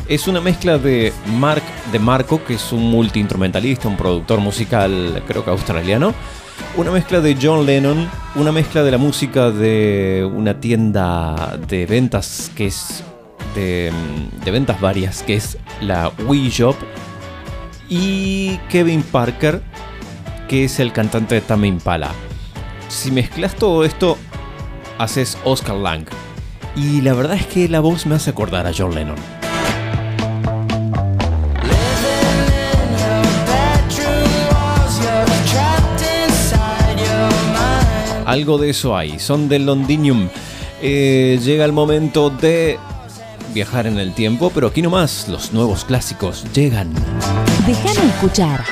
[0.07, 5.45] Es una mezcla de Mark de Marco, que es un multiinstrumentalista, un productor musical, creo
[5.45, 6.13] que australiano.
[6.75, 12.51] Una mezcla de John Lennon, una mezcla de la música de una tienda de ventas
[12.53, 13.03] que es
[13.55, 13.91] de,
[14.43, 16.75] de ventas varias, que es la Wii Shop.
[17.87, 19.61] Y Kevin Parker,
[20.49, 22.11] que es el cantante de Tame Impala.
[22.89, 24.17] Si mezclas todo esto,
[24.97, 26.05] haces Oscar Lang.
[26.75, 29.32] Y la verdad es que la voz me hace acordar a John Lennon.
[38.33, 39.19] Algo de eso hay.
[39.19, 40.27] Son del Londinium.
[40.81, 42.79] Eh, llega el momento de
[43.53, 46.91] viajar en el tiempo, pero aquí nomás los nuevos clásicos llegan.
[47.67, 48.63] Déjame escuchar.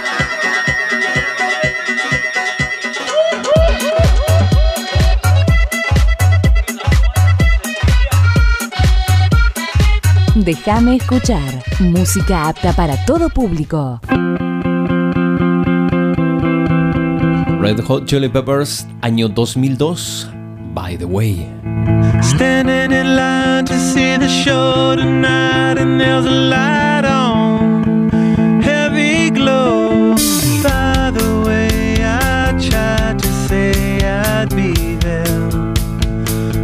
[10.33, 11.63] Déjame escuchar.
[11.81, 14.01] Música apta para todo público.
[17.61, 21.47] Red Hot Chili Peppers, año 2002, By the Way.
[22.23, 28.09] Standing in line to see the show tonight, and there's a light on,
[28.63, 30.15] heavy glow.
[30.63, 35.49] By the way, I tried to say I'd be there,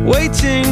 [0.04, 0.66] waiting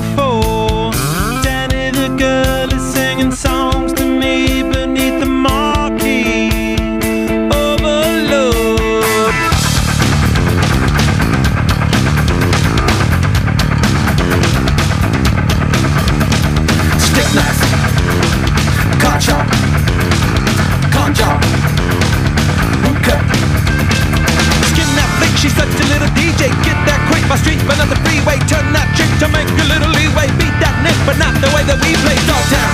[27.29, 28.37] my street, but not the freeway.
[28.45, 30.29] Turn that trick to make a little leeway.
[30.37, 32.17] Beat that nick, but not the way that we play.
[32.29, 32.73] Dogtown,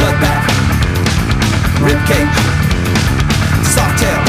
[0.00, 0.46] bloodbath,
[1.82, 2.36] ribcage,
[3.62, 4.22] softail.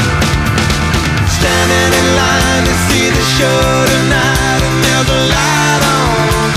[1.26, 6.50] Standing in line to see the show tonight, and there's a light on,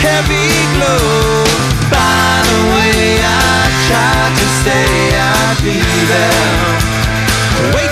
[0.00, 1.44] heavy glow.
[1.92, 4.84] By the way, I tried to say
[5.16, 6.72] I'd be there,
[7.76, 7.91] waiting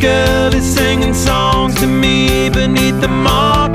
[0.00, 3.73] girl is singing songs to me beneath the marquee.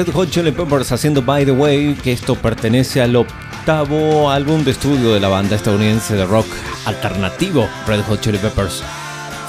[0.00, 4.70] Red Hot Chili Peppers haciendo By the Way, que esto pertenece al octavo álbum de
[4.70, 6.46] estudio de la banda estadounidense de rock
[6.86, 8.82] alternativo Red Hot Chili Peppers.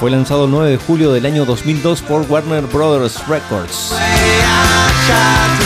[0.01, 3.93] Fue lanzado el 9 de julio del año 2002 por Warner Brothers Records.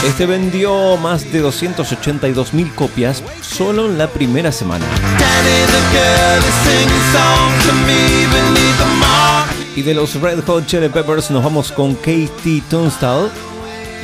[0.06, 4.86] Este vendió más de 282 mil copias solo en la primera semana.
[9.76, 13.32] Y de los Red Hot Chili Peppers nos vamos con Katie Tunstall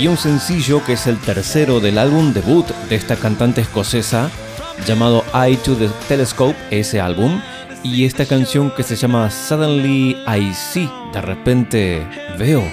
[0.02, 4.32] y un sencillo que es el tercero del álbum debut de esta cantante escocesa
[4.88, 7.40] llamado Eye to the Telescope, ese álbum,
[7.84, 12.08] y esta canción que se llama Suddenly I See, de repente
[12.40, 12.64] veo.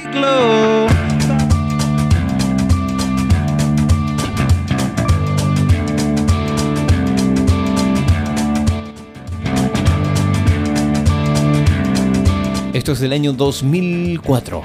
[12.72, 14.62] Esto es del año 2004.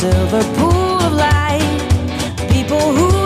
[0.00, 1.60] Silver pool of light.
[2.50, 3.19] People who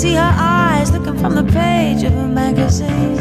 [0.00, 3.18] see her eyes looking from the page of a magazine.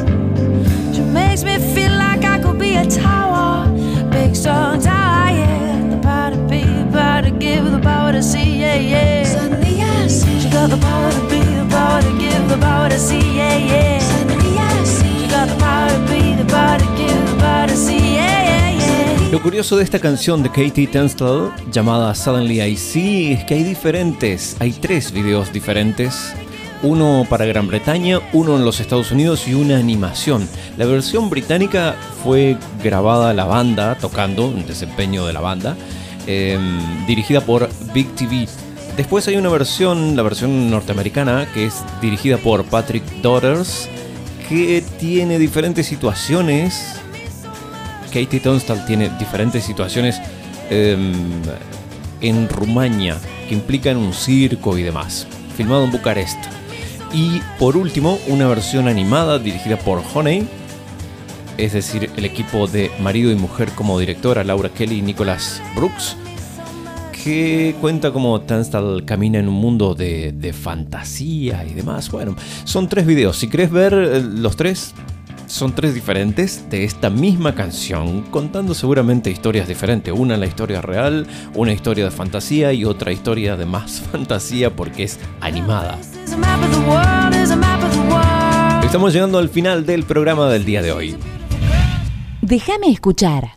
[0.94, 3.68] She makes me feel like I could be a tower,
[4.10, 5.90] big strong tower, yeah.
[5.92, 9.24] The power to be, the power to give, the power to see, yeah, yeah.
[9.26, 12.88] Suddenly I see she got the power to be, the power to give, the power
[12.88, 14.00] to see, yeah, yeah.
[14.00, 17.68] Suddenly I see she got the power to be, the power to give, the power
[17.68, 19.32] to see, yeah, yeah, yeah.
[19.34, 23.64] Lo curioso de esta canción de Katie Tunstall llamada Suddenly I See es que hay
[23.64, 26.34] diferentes, hay tres videos diferentes.
[26.82, 30.48] Uno para Gran Bretaña, uno en los Estados Unidos y una animación.
[30.78, 35.76] La versión británica fue grabada la banda, tocando, un desempeño de la banda,
[36.26, 36.58] eh,
[37.06, 38.48] dirigida por Big TV.
[38.96, 43.90] Después hay una versión, la versión norteamericana, que es dirigida por Patrick Daughters,
[44.48, 47.00] que tiene diferentes situaciones
[48.10, 50.20] Katie Tunstall tiene diferentes situaciones
[50.70, 51.14] em,
[52.22, 56.59] en Rumania que implican un circo y demás, filmado en Bucarest.
[57.14, 60.48] Y por último, una versión animada dirigida por Honey,
[61.58, 66.16] es decir, el equipo de marido y mujer como directora, Laura Kelly y Nicholas Brooks,
[67.24, 72.12] que cuenta cómo Tunstall camina en un mundo de, de fantasía y demás.
[72.12, 73.38] Bueno, son tres videos.
[73.38, 74.94] Si querés ver eh, los tres,
[75.48, 80.14] son tres diferentes de esta misma canción, contando seguramente historias diferentes.
[80.16, 81.26] Una la historia real,
[81.56, 85.98] una historia de fantasía y otra historia de más fantasía porque es animada.
[88.90, 91.16] Estamos llegando al final del programa del día de hoy.
[92.42, 93.52] Déjame escuchar.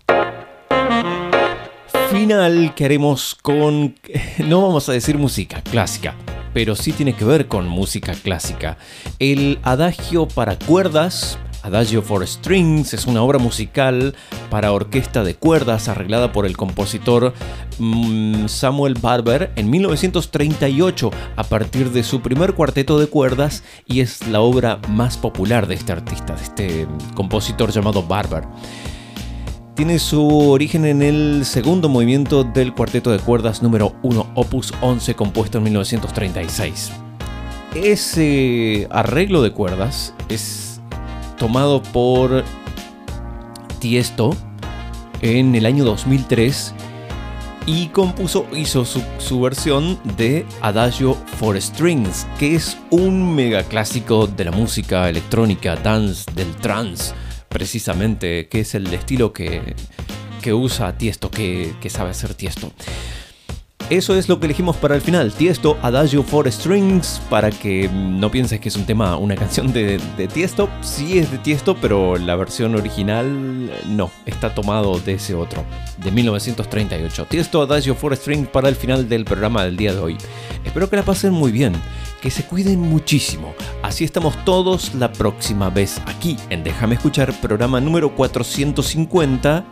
[2.11, 3.94] Final que haremos con...
[4.47, 6.15] No vamos a decir música clásica,
[6.53, 8.77] pero sí tiene que ver con música clásica.
[9.19, 14.14] El adagio para cuerdas Adagio for Strings es una obra musical
[14.51, 17.32] para orquesta de cuerdas arreglada por el compositor
[17.78, 24.26] mm, Samuel Barber en 1938 a partir de su primer cuarteto de cuerdas y es
[24.26, 28.44] la obra más popular de este artista, de este compositor llamado Barber.
[29.74, 35.14] Tiene su origen en el segundo movimiento del cuarteto de cuerdas número 1, opus 11,
[35.14, 36.93] compuesto en 1936.
[37.74, 40.72] Ese arreglo de cuerdas es
[41.37, 42.45] tomado por
[43.79, 44.37] Tiesto
[45.21, 46.75] en el año 2003
[47.67, 54.45] y compuso, hizo su, versión de Adagio for Strings, que es un mega clásico de
[54.47, 57.15] la música electrónica, dance, del trance,
[57.49, 59.75] precisamente, que es el estilo que,
[60.41, 62.73] que usa Tiesto, que, que sabe hacer Tiesto.
[63.91, 65.33] Eso es lo que elegimos para el final.
[65.33, 70.01] Tiesto, Adagio for Strings, para que no pienses que es un tema, una canción de,
[70.33, 70.69] Tiesto.
[70.81, 75.65] Sí es de Tiesto, pero la versión original no, está tomado de ese otro,
[75.99, 77.27] de 1938.
[77.27, 80.17] Tiesto, Adagio for Strings para el final del programa del día de hoy.
[80.65, 81.75] Espero que la pasen muy bien,
[82.23, 83.55] que se cuiden muchísimo.
[83.83, 89.67] Así estamos todos la próxima vez aquí en Déjame Escuchar, programa número 450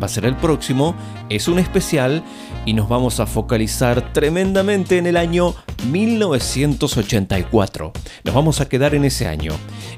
[0.00, 0.94] va a ser el próximo,
[1.28, 2.22] es un especial
[2.64, 5.54] y nos vamos a focalizar tremendamente en el año
[5.88, 7.92] 1984.
[8.24, 9.52] Nos vamos a quedar en ese año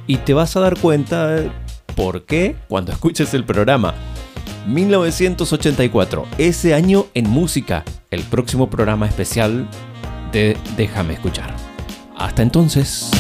[0.07, 1.39] y te vas a dar cuenta
[1.95, 3.95] por qué cuando escuches el programa.
[4.67, 9.69] 1984, ese año en música, el próximo programa especial
[10.33, 11.55] de Déjame escuchar.
[12.17, 13.11] Hasta entonces.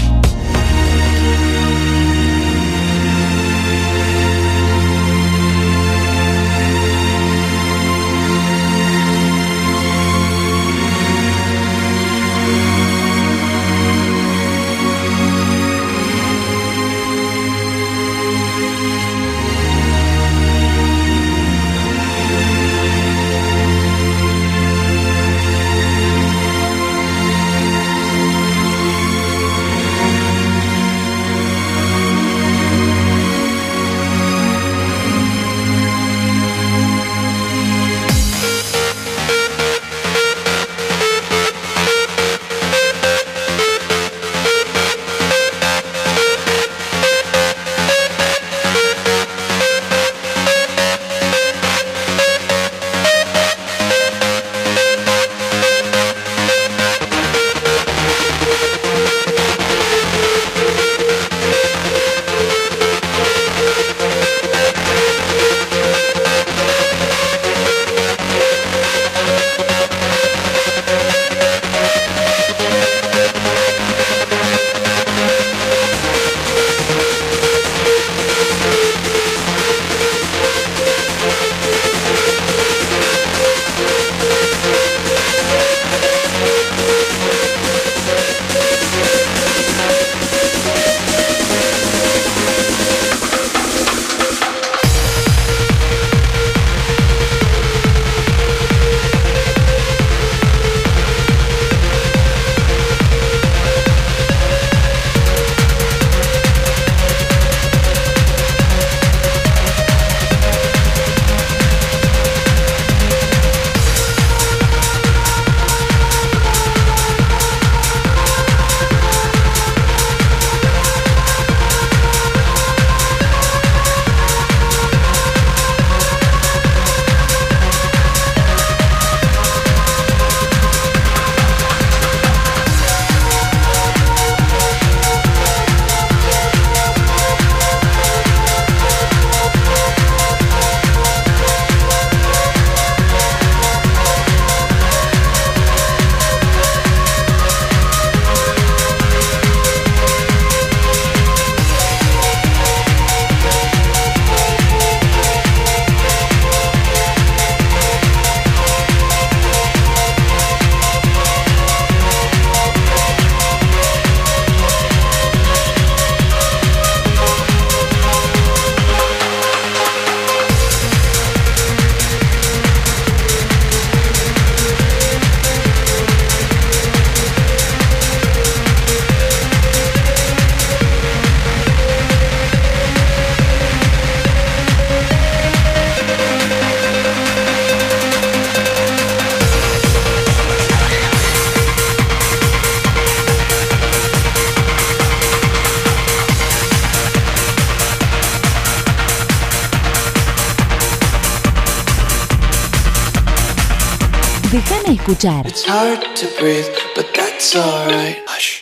[208.28, 208.60] Hush.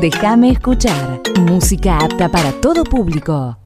[0.00, 1.20] Déjame escuchar.
[1.38, 3.63] Música apta para todo público.